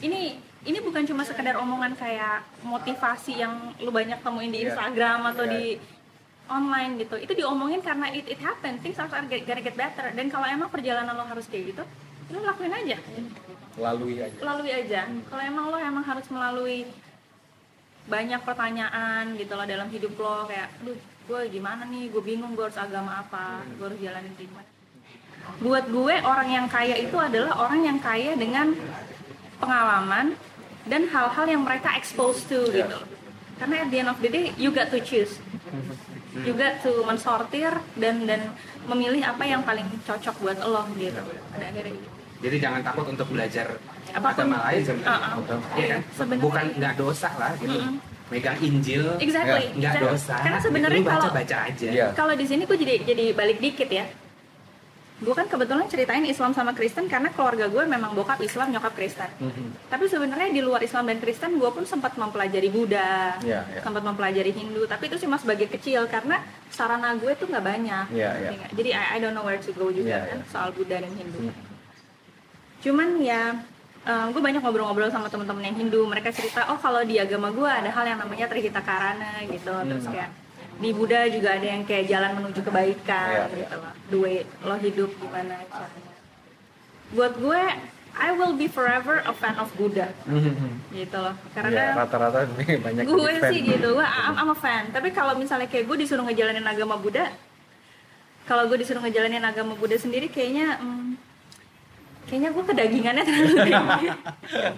Ini 0.00 0.40
ini 0.64 0.78
bukan 0.80 1.04
cuma 1.04 1.20
sekedar 1.20 1.60
omongan 1.60 1.92
kayak 1.94 2.48
motivasi 2.64 3.36
yang 3.36 3.76
lo 3.76 3.92
banyak 3.92 4.24
temuin 4.24 4.48
di 4.48 4.64
Iya. 4.64 4.72
Instagram 4.72 5.20
atau 5.36 5.44
Iya. 5.44 5.52
di 5.52 5.64
online 6.44 6.92
gitu. 6.98 7.16
Itu 7.20 7.32
diomongin 7.36 7.84
karena 7.84 8.08
it 8.08 8.24
it 8.24 8.40
happen, 8.40 8.80
things 8.80 8.96
are 8.96 9.08
gonna 9.08 9.28
get, 9.28 9.44
gonna 9.44 9.60
get 9.60 9.76
better. 9.76 10.08
Dan 10.16 10.32
kalau 10.32 10.48
emang 10.48 10.72
perjalanan 10.72 11.12
lo 11.12 11.28
harus 11.28 11.44
kayak 11.44 11.76
gitu, 11.76 11.84
lo 12.32 12.38
lakuin 12.40 12.72
aja? 12.72 12.96
Lalui 13.74 14.16
aja. 14.22 14.38
lalui 14.38 14.70
aja. 14.72 15.00
Kalau 15.28 15.42
emang 15.42 15.64
lo 15.68 15.76
emang 15.76 16.04
harus 16.06 16.26
melalui 16.30 16.86
banyak 18.04 18.40
pertanyaan 18.44 19.34
gitu 19.40 19.52
loh 19.56 19.66
dalam 19.66 19.88
hidup 19.88 20.12
lo 20.20 20.44
kayak 20.46 20.68
aduh 20.80 20.96
gue 21.00 21.40
gimana 21.50 21.82
nih? 21.88 22.08
Gue 22.12 22.22
bingung 22.22 22.52
gue 22.56 22.64
harus 22.64 22.78
agama 22.80 23.24
apa? 23.24 23.64
Gue 23.76 23.92
harus 23.92 24.00
jalanin 24.00 24.32
gimana 24.38 24.68
buat 25.60 25.84
gue 25.92 26.14
orang 26.24 26.48
yang 26.48 26.66
kaya 26.72 26.96
itu 26.96 27.16
adalah 27.20 27.68
orang 27.68 27.84
yang 27.84 27.98
kaya 28.00 28.32
dengan 28.32 28.72
pengalaman 29.60 30.36
dan 30.88 31.08
hal-hal 31.08 31.46
yang 31.48 31.62
mereka 31.64 31.92
exposed 31.96 32.48
to 32.48 32.64
Yeah. 32.72 32.88
gitu. 32.88 32.98
Karena 33.54 33.86
at 33.86 33.88
the 33.92 33.98
end 34.02 34.10
of 34.10 34.18
the 34.18 34.30
day 34.32 34.50
you 34.58 34.72
got 34.74 34.90
to 34.90 34.98
choose 35.04 35.38
juga 36.42 36.66
tuh 36.82 37.06
mensortir 37.06 37.70
dan 37.94 38.26
dan 38.26 38.50
memilih 38.90 39.22
apa 39.22 39.46
yang 39.46 39.62
paling 39.62 39.86
cocok 40.02 40.34
buat 40.42 40.58
lo 40.66 40.82
gitu 40.98 41.22
pada 41.54 41.64
akhirnya 41.70 41.94
gitu. 41.94 42.08
Jadi 42.44 42.56
jangan 42.60 42.80
takut 42.82 43.06
untuk 43.08 43.30
belajar 43.30 43.66
Apa 44.12 44.34
pun. 44.34 44.44
agama 44.44 44.56
lain 44.68 44.82
sebenarnya. 44.84 45.16
Uh-uh. 45.38 45.60
Iya 45.78 45.86
kan? 45.88 46.00
Sebenarnya 46.12 46.44
Bukan 46.44 46.64
gitu. 46.66 46.78
nggak 46.82 46.94
dosa 46.98 47.28
lah 47.38 47.52
gitu. 47.56 47.78
Megang 48.32 48.58
Injil 48.60 49.04
Exactly. 49.20 49.64
nggak 49.78 49.94
exactly. 49.94 50.10
dosa. 50.10 50.34
Karena 50.42 50.58
sebenarnya 50.60 51.00
kalau 51.06 51.28
baca 51.30 51.56
aja. 51.70 51.88
Iya. 51.88 52.06
kalau 52.16 52.34
di 52.34 52.46
sini 52.48 52.62
gue 52.66 52.76
jadi 52.76 52.94
jadi 53.06 53.24
balik 53.32 53.58
dikit 53.62 53.88
ya. 53.88 54.04
Gue 55.14 55.30
kan 55.30 55.46
kebetulan 55.46 55.86
ceritain 55.86 56.26
Islam 56.26 56.50
sama 56.50 56.74
Kristen 56.74 57.06
karena 57.06 57.30
keluarga 57.30 57.70
gue 57.70 57.86
memang 57.86 58.12
bokap 58.12 58.42
Islam, 58.42 58.74
nyokap 58.74 58.92
Kristen. 58.92 59.30
Mhm. 59.38 59.86
Tapi 59.86 60.10
sebenarnya 60.10 60.50
di 60.50 60.58
luar 60.58 60.82
Islam 60.82 61.06
dan 61.06 61.22
Kristen 61.22 61.54
gue 61.54 61.70
pun 61.70 61.86
sempat 61.86 62.18
mempelajari 62.18 62.66
Buddha, 62.66 63.38
Iya, 63.38 63.62
iya. 63.62 63.80
sempat 63.80 64.02
mempelajari 64.02 64.50
Hindu. 64.50 64.90
Tapi 64.90 65.06
itu 65.06 65.22
cuma 65.22 65.38
sebagai 65.38 65.70
kecil 65.70 66.10
karena 66.10 66.42
sarana 66.68 67.14
gue 67.14 67.30
tuh 67.34 67.46
nggak 67.46 67.62
banyak. 67.62 68.04
Ngerti 68.10 68.54
nggak? 68.58 68.70
Jadi 68.74 68.90
I, 68.90 69.04
I 69.14 69.18
don't 69.18 69.32
know 69.32 69.46
where 69.46 69.56
to 69.56 69.70
go 69.72 69.86
juga 69.88 70.18
Iya, 70.18 70.20
kan 70.28 70.38
iya. 70.42 70.50
soal 70.50 70.74
Buddha 70.74 70.98
dan 70.98 71.12
Hindu. 71.14 71.38
Hmm. 71.46 71.54
Cuman 72.82 73.08
ya 73.18 73.42
gue 74.04 74.42
banyak 74.42 74.60
ngobrol-ngobrol 74.60 75.08
sama 75.08 75.30
teman-teman 75.30 75.62
yang 75.62 75.78
Hindu. 75.78 76.04
Mereka 76.04 76.28
cerita, 76.28 76.68
oh 76.68 76.76
kalau 76.76 77.00
di 77.00 77.16
agama 77.16 77.48
gue 77.48 77.64
ada 77.64 77.88
hal 77.88 78.04
yang 78.04 78.18
namanya 78.18 78.50
Trihita 78.50 78.82
Karana 78.82 79.40
gitu. 79.46 79.70
Terus 79.70 80.04
Hmm. 80.04 80.12
kayak 80.12 80.30
di 80.76 80.90
Buddha 80.90 81.26
juga 81.26 81.48
ada 81.52 81.66
yang 81.66 81.82
kayak 81.82 82.04
jalan 82.06 82.30
menuju 82.34 82.60
kebaikan 82.60 83.28
Iya, 83.30 83.44
gitu 83.56 83.74
loh. 83.76 83.92
The 84.04 84.16
way 84.16 84.36
lo 84.60 84.74
hidup 84.76 85.10
gimana 85.14 85.54
caranya. 85.64 86.12
Buat 87.10 87.32
gue, 87.36 87.62
I 88.14 88.30
will 88.30 88.52
be 88.52 88.66
forever 88.66 89.18
a 89.20 89.32
fan 89.32 89.54
of 89.56 89.70
Buddha 89.72 90.10
Mhm. 90.24 90.92
gitu 90.92 91.16
loh. 91.16 91.34
Karena 91.52 91.94
rata-rata 91.96 92.46
banyak 92.80 93.04
gue 93.04 93.32
fan. 93.36 93.50
sih 93.50 93.60
gitu, 93.64 93.88
gue 93.92 94.06
I'm, 94.06 94.34
I'm 94.36 94.50
a 94.50 94.56
fan. 94.56 94.90
Tapi 94.90 95.10
kalau 95.10 95.34
misalnya 95.34 95.66
kayak 95.66 95.84
gue 95.84 95.96
disuruh 95.96 96.22
ngejalanin 96.22 96.62
agama 96.64 96.94
Buddha, 96.94 97.30
kalau 98.44 98.66
gue 98.66 98.76
disuruh 98.76 99.00
ngejalanin 99.00 99.40
agama 99.40 99.72
Buddha 99.72 99.94
sendiri, 99.94 100.26
kayaknya, 100.26 100.76
hmm, 100.76 101.16
kayaknya 102.24 102.50
gue 102.50 102.64
kedagingannya 102.64 103.22
terlalu 103.22 103.56
tinggi 103.66 104.06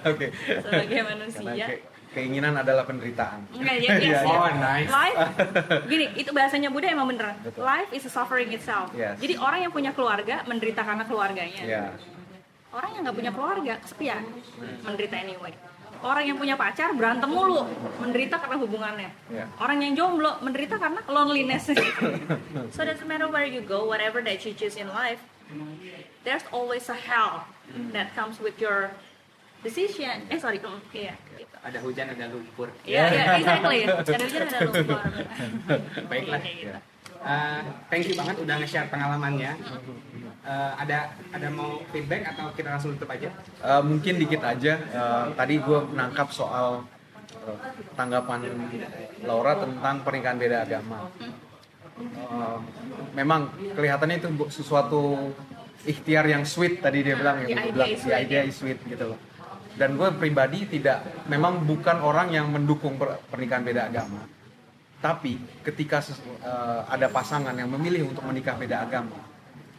Oke. 0.03 0.27
sebagai 0.61 0.87
Karena 0.95 1.11
manusia. 1.11 1.67
ke- 1.67 1.83
keinginan 2.17 2.57
adalah 2.57 2.89
penderitaan. 2.89 3.45
Enggak, 3.53 3.77
yes, 3.85 4.01
Iya, 4.01 4.21
ya. 4.25 4.33
Oh, 4.33 4.49
nice. 4.49 4.89
Life, 4.89 5.19
gini, 5.93 6.07
itu 6.17 6.31
bahasanya 6.33 6.73
Buddha 6.73 6.89
emang 6.89 7.13
beneran. 7.13 7.37
Betul. 7.45 7.61
Life 7.61 7.91
is 7.93 8.09
a 8.09 8.13
suffering 8.13 8.49
itself. 8.57 8.89
Yes. 8.97 9.21
Jadi 9.21 9.37
orang 9.37 9.69
yang 9.69 9.73
punya 9.77 9.93
keluarga 9.93 10.41
menderita 10.49 10.81
karena 10.81 11.05
keluarganya. 11.05 11.61
Iya. 11.61 11.85
Orang 12.73 12.91
yang 12.97 13.03
nggak 13.05 13.17
punya 13.21 13.33
keluarga 13.33 13.73
kesepian, 13.85 14.25
menderita 14.85 15.17
anyway. 15.21 15.53
Orang 16.05 16.29
yang 16.29 16.37
punya 16.37 16.61
pacar 16.61 16.93
berantem 16.93 17.29
mulu, 17.29 17.65
menderita 18.05 18.37
karena 18.37 18.57
hubungannya. 18.61 19.11
Iya. 19.33 19.45
Orang 19.57 19.81
yang 19.81 19.93
jomblo 19.97 20.41
menderita 20.45 20.77
karena 20.77 21.01
loneliness. 21.09 21.73
so 22.75 22.81
doesn't 22.85 23.09
matter 23.09 23.29
where 23.29 23.49
you 23.49 23.65
go, 23.65 23.89
whatever 23.89 24.21
that 24.21 24.45
you 24.45 24.53
choose 24.53 24.77
in 24.77 24.89
life, 24.93 25.21
there's 26.25 26.45
always 26.53 26.89
a 26.93 26.97
hell 26.97 27.49
that 27.97 28.13
comes 28.13 28.37
with 28.41 28.61
your 28.61 28.93
decision. 29.65 30.29
Eh 30.29 30.37
sorry, 30.37 30.61
mm, 30.61 30.81
iya. 30.93 31.15
gitu. 31.41 31.46
Ada 31.67 31.79
hujan, 31.83 32.07
ada 32.15 32.25
lumpur. 32.31 32.69
Iya, 32.87 33.03
iya, 33.11 33.25
exactly. 33.43 33.79
Ada 33.91 34.23
hujan 34.23 34.43
ada 34.47 34.59
lumpur. 34.63 34.99
Baiklah. 36.11 36.41
Gitu. 36.47 36.79
Uh, 37.27 37.61
thank 37.91 38.07
you 38.07 38.15
banget 38.15 38.37
udah 38.39 38.55
nge-share 38.63 38.87
pengalamannya. 38.87 39.53
Uh, 40.47 40.73
ada 40.79 41.11
ada 41.35 41.49
mau 41.51 41.83
feedback 41.91 42.23
atau 42.31 42.55
kita 42.55 42.71
langsung 42.71 42.95
tutup 42.95 43.11
aja? 43.11 43.35
Eh, 43.67 43.83
mungkin 43.83 44.15
dikit 44.23 44.47
aja. 44.47 44.79
Eh, 44.79 45.25
tadi 45.35 45.59
gue 45.59 45.79
menangkap 45.91 46.31
soal 46.31 46.87
tanggapan 47.99 48.47
Laura 49.27 49.59
tentang 49.59 50.07
pernikahan 50.07 50.39
beda 50.39 50.63
agama. 50.63 51.11
Eh, 51.99 52.59
memang 53.19 53.51
kelihatannya 53.75 54.23
itu 54.23 54.29
sesuatu 54.55 55.35
ikhtiar 55.83 56.31
yang 56.31 56.47
sweet 56.47 56.79
tadi 56.79 57.03
dia 57.03 57.19
bilang 57.19 57.43
The 57.43 57.51
ya, 57.51 57.59
idea 57.59 57.75
bilang, 57.75 57.91
sweet, 57.99 58.15
idea 58.15 58.41
ya." 58.43 58.51
is 58.51 58.55
sweet 58.55 58.79
gitu 58.87 59.05
loh. 59.15 59.19
Dan 59.77 60.01
gue 60.01 60.09
pribadi 60.17 60.65
tidak, 60.65 61.29
memang 61.29 61.69
bukan 61.69 62.01
orang 62.01 62.33
yang 62.33 62.49
mendukung 62.49 62.97
per- 62.97 63.21
pernikahan 63.29 63.61
beda 63.61 63.93
agama. 63.93 64.25
Tapi 65.05 65.37
ketika 65.61 66.01
eh, 66.01 66.81
ada 66.89 67.13
pasangan 67.13 67.53
yang 67.53 67.69
memilih 67.69 68.09
untuk 68.09 68.25
menikah 68.25 68.57
beda 68.57 68.89
agama, 68.89 69.21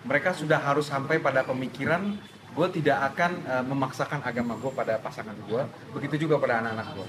mereka 0.06 0.38
sudah 0.38 0.62
harus 0.62 0.86
sampai 0.86 1.18
pada 1.18 1.42
pemikiran 1.42 2.14
gue 2.54 2.68
tidak 2.78 3.14
akan 3.14 3.32
eh, 3.42 3.64
memaksakan 3.66 4.22
agama 4.22 4.54
gue 4.62 4.70
pada 4.70 5.02
pasangan 5.02 5.34
gue, 5.50 5.62
begitu 5.98 6.30
juga 6.30 6.38
pada 6.38 6.62
anak-anak 6.62 6.88
gue. 6.94 7.08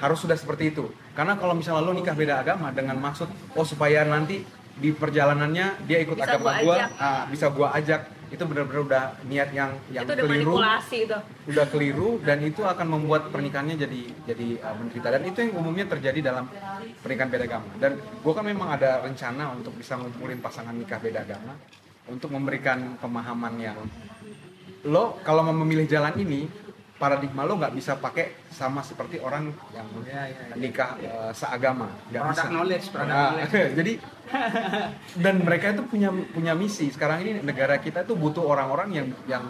Harus 0.00 0.24
sudah 0.24 0.40
seperti 0.40 0.72
itu. 0.72 0.88
Karena 1.12 1.36
kalau 1.36 1.52
misalnya 1.52 1.84
lo 1.84 1.92
nikah 1.92 2.16
beda 2.16 2.40
agama 2.40 2.72
dengan 2.72 2.96
maksud 2.96 3.28
oh 3.52 3.66
supaya 3.68 4.00
nanti 4.08 4.40
di 4.80 4.90
perjalanannya 4.90 5.84
dia 5.84 5.98
ikut 6.00 6.16
Bisa 6.16 6.40
agama 6.40 6.56
gue, 6.58 6.76
ajak. 6.76 6.90
bisa 7.28 7.46
gue 7.52 7.68
ajak, 7.68 8.00
itu 8.30 8.42
benar-benar 8.46 8.82
udah 8.86 9.04
niat 9.28 9.48
yang 9.52 9.70
yang 9.92 10.04
Itu 10.08 10.12
keliru. 10.16 10.54
itu. 10.56 11.16
udah 11.50 11.66
keliru 11.68 12.08
dan 12.24 12.38
itu 12.40 12.62
akan 12.64 12.86
membuat 12.88 13.28
pernikahannya 13.28 13.76
jadi 13.76 14.00
jadi 14.24 14.48
uh, 14.64 14.74
menderita. 14.80 15.08
Dan 15.12 15.22
itu 15.28 15.38
yang 15.44 15.52
umumnya 15.60 15.86
terjadi 15.86 16.32
dalam 16.32 16.48
pernikahan 17.04 17.28
beda 17.28 17.44
agama. 17.44 17.70
Dan 17.76 17.92
gue 18.00 18.32
kan 18.32 18.44
memang 18.46 18.68
ada 18.72 19.04
rencana 19.04 19.52
untuk 19.52 19.76
bisa 19.76 20.00
ngumpulin 20.00 20.40
pasangan 20.40 20.72
nikah 20.72 20.96
beda 20.96 21.22
agama 21.22 21.52
untuk 22.08 22.32
memberikan 22.32 22.96
pemahaman 22.98 23.54
yang 23.60 23.78
lo 24.80 25.20
kalau 25.20 25.44
mau 25.44 25.52
memilih 25.52 25.84
jalan 25.84 26.16
ini 26.16 26.48
paradigma 27.00 27.48
lo 27.48 27.56
nggak 27.56 27.72
bisa 27.72 27.96
pakai 27.96 28.36
sama 28.52 28.84
seperti 28.84 29.16
orang 29.24 29.48
yang 29.72 29.88
Ya, 30.04 30.28
ya, 30.28 30.36
ya. 30.52 30.54
nikah 30.60 30.90
uh, 31.00 31.32
seagama. 31.32 31.88
Nggak 32.12 32.22
bisa. 32.28 32.44
knowledge, 32.52 32.86
product 32.92 33.08
Nah, 33.08 33.28
knowledge. 33.40 33.72
jadi 33.80 33.92
dan 35.16 35.34
mereka 35.40 35.66
itu 35.72 35.82
punya 35.88 36.12
punya 36.12 36.52
misi. 36.52 36.92
Sekarang 36.92 37.24
ini 37.24 37.40
negara 37.40 37.80
kita 37.80 38.04
tuh 38.04 38.20
butuh 38.20 38.44
orang-orang 38.44 38.88
yang 38.92 39.06
yang 39.24 39.44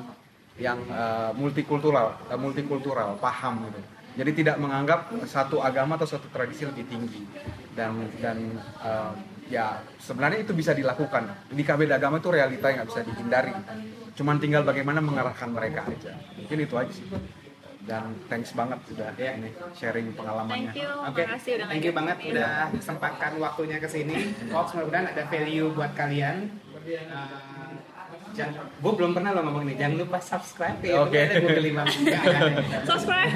yang 0.62 0.78
uh, 0.94 1.34
multikultural 1.34 2.14
uh, 2.30 2.38
multikultural 2.38 3.18
paham 3.18 3.66
gitu. 3.66 3.82
Jadi 4.10 4.30
tidak 4.42 4.56
menganggap 4.62 5.10
satu 5.26 5.58
agama 5.58 5.98
atau 5.98 6.06
satu 6.06 6.30
tradisi 6.30 6.62
lebih 6.70 6.86
tinggi. 6.86 7.26
Dan 7.74 8.06
dan 8.22 8.62
uh, 8.78 9.10
ya 9.50 9.82
sebenarnya 9.98 10.46
itu 10.46 10.54
bisa 10.54 10.70
dilakukan. 10.70 11.50
Nikah 11.50 11.74
beda 11.74 11.98
agama 11.98 12.22
itu 12.22 12.30
realita 12.30 12.70
yang 12.70 12.86
nggak 12.86 12.90
bisa 12.94 13.02
dihindari. 13.02 13.52
Cuman 14.14 14.38
tinggal 14.38 14.62
bagaimana 14.62 15.02
mengarahkan 15.02 15.50
mereka 15.50 15.82
aja. 15.90 16.14
Mungkin 16.38 16.58
itu 16.62 16.74
aja 16.78 16.92
sih 16.94 17.06
dan 17.80 18.12
thanks 18.26 18.52
banget 18.52 18.76
sudah 18.84 19.08
Ya. 19.16 19.32
ini 19.34 19.48
sharing 19.72 20.12
pengalamannya 20.12 20.70
Thank 20.70 20.80
you, 20.80 20.90
Oke, 21.02 21.22
makasih 21.24 21.52
udah 21.56 21.66
thank 21.66 21.84
you 21.84 21.92
banget 21.92 22.16
ini. 22.20 22.30
udah 22.34 22.52
sempatkan 22.78 23.32
waktunya 23.36 23.76
ke 23.76 23.88
sini. 23.88 24.16
Folks, 24.48 24.72
mudah-mudahan 24.74 25.06
ada 25.08 25.22
value 25.26 25.72
buat 25.72 25.92
kalian. 25.94 26.36
Uh, 26.80 27.72
jangan, 28.32 28.68
gue 28.68 28.92
belum 28.94 29.10
pernah 29.12 29.30
lo 29.32 29.40
ngomong 29.42 29.62
ini. 29.64 29.74
Jangan 29.76 29.96
lupa 29.96 30.18
subscribe 30.18 30.80
ya. 30.80 31.00
Oke. 31.00 31.22
Gue 31.40 31.50
beli 31.54 31.70
bang. 31.72 31.86
Nggak 31.88 32.20
ada. 32.22 32.40
Subscribe. 32.90 33.30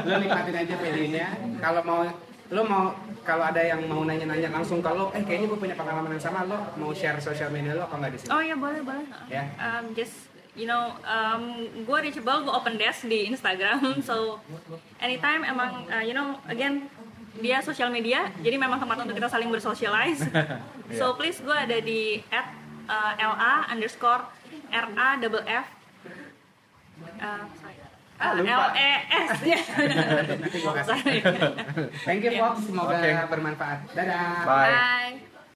lo 0.00 0.14
nikmatin 0.16 0.56
aja 0.56 0.74
value-nya. 0.74 1.26
Kalau 1.58 1.80
mau 1.82 2.00
lo 2.48 2.62
mau 2.64 2.84
kalau 3.20 3.44
ada 3.44 3.60
yang 3.60 3.84
mau 3.84 4.00
nanya-nanya 4.02 4.48
langsung 4.48 4.80
kalau 4.80 5.12
eh 5.12 5.20
kayaknya 5.20 5.52
gue 5.52 5.60
punya 5.60 5.76
pengalaman 5.76 6.16
yang 6.16 6.24
sama 6.24 6.48
lo 6.48 6.56
mau 6.76 6.96
share 6.96 7.20
sosial 7.20 7.52
media 7.52 7.76
lo 7.76 7.84
apa 7.84 8.00
nggak 8.00 8.12
di 8.14 8.18
sini? 8.18 8.30
Oh 8.32 8.40
ya 8.40 8.56
boleh 8.56 8.80
boleh. 8.80 9.04
Ya. 9.28 9.44
Um, 9.60 9.92
just 9.92 10.27
you 10.58 10.66
know, 10.66 10.98
um, 11.06 11.62
gue 11.86 11.98
reachable, 12.02 12.42
gue 12.42 12.52
open 12.52 12.74
desk 12.74 13.06
di 13.06 13.30
Instagram, 13.30 13.78
so 14.08 14.42
anytime 14.98 15.46
emang 15.46 15.86
uh, 15.86 16.02
you 16.02 16.12
know 16.12 16.34
again 16.50 16.90
dia 17.38 17.62
sosial 17.62 17.86
media, 17.94 18.26
jadi 18.42 18.58
memang 18.58 18.82
tempat 18.82 19.06
untuk 19.06 19.14
kita 19.14 19.30
saling 19.30 19.46
bersocialize. 19.46 20.26
so 20.98 21.14
please 21.14 21.38
gue 21.38 21.54
ada 21.54 21.78
di 21.78 22.18
at 22.34 22.50
uh, 22.90 23.14
la 23.14 23.70
underscore 23.70 24.26
ra 24.74 25.14
double 25.22 25.46
f. 25.46 25.66
Uh, 27.22 27.46
sorry. 27.62 27.78
Ah, 28.18 28.34
Uh, 28.34 28.42
lupa. 28.42 28.50
L 28.50 28.74
E 28.74 28.90
S 29.14 29.30
ya. 29.54 29.58
Thank 32.02 32.26
you, 32.26 32.34
Fox. 32.34 32.66
Semoga 32.66 32.98
Oke. 32.98 33.10
bermanfaat. 33.30 33.94
Dadah. 33.94 34.42
bye 34.42 34.74
Bye. 34.74 35.27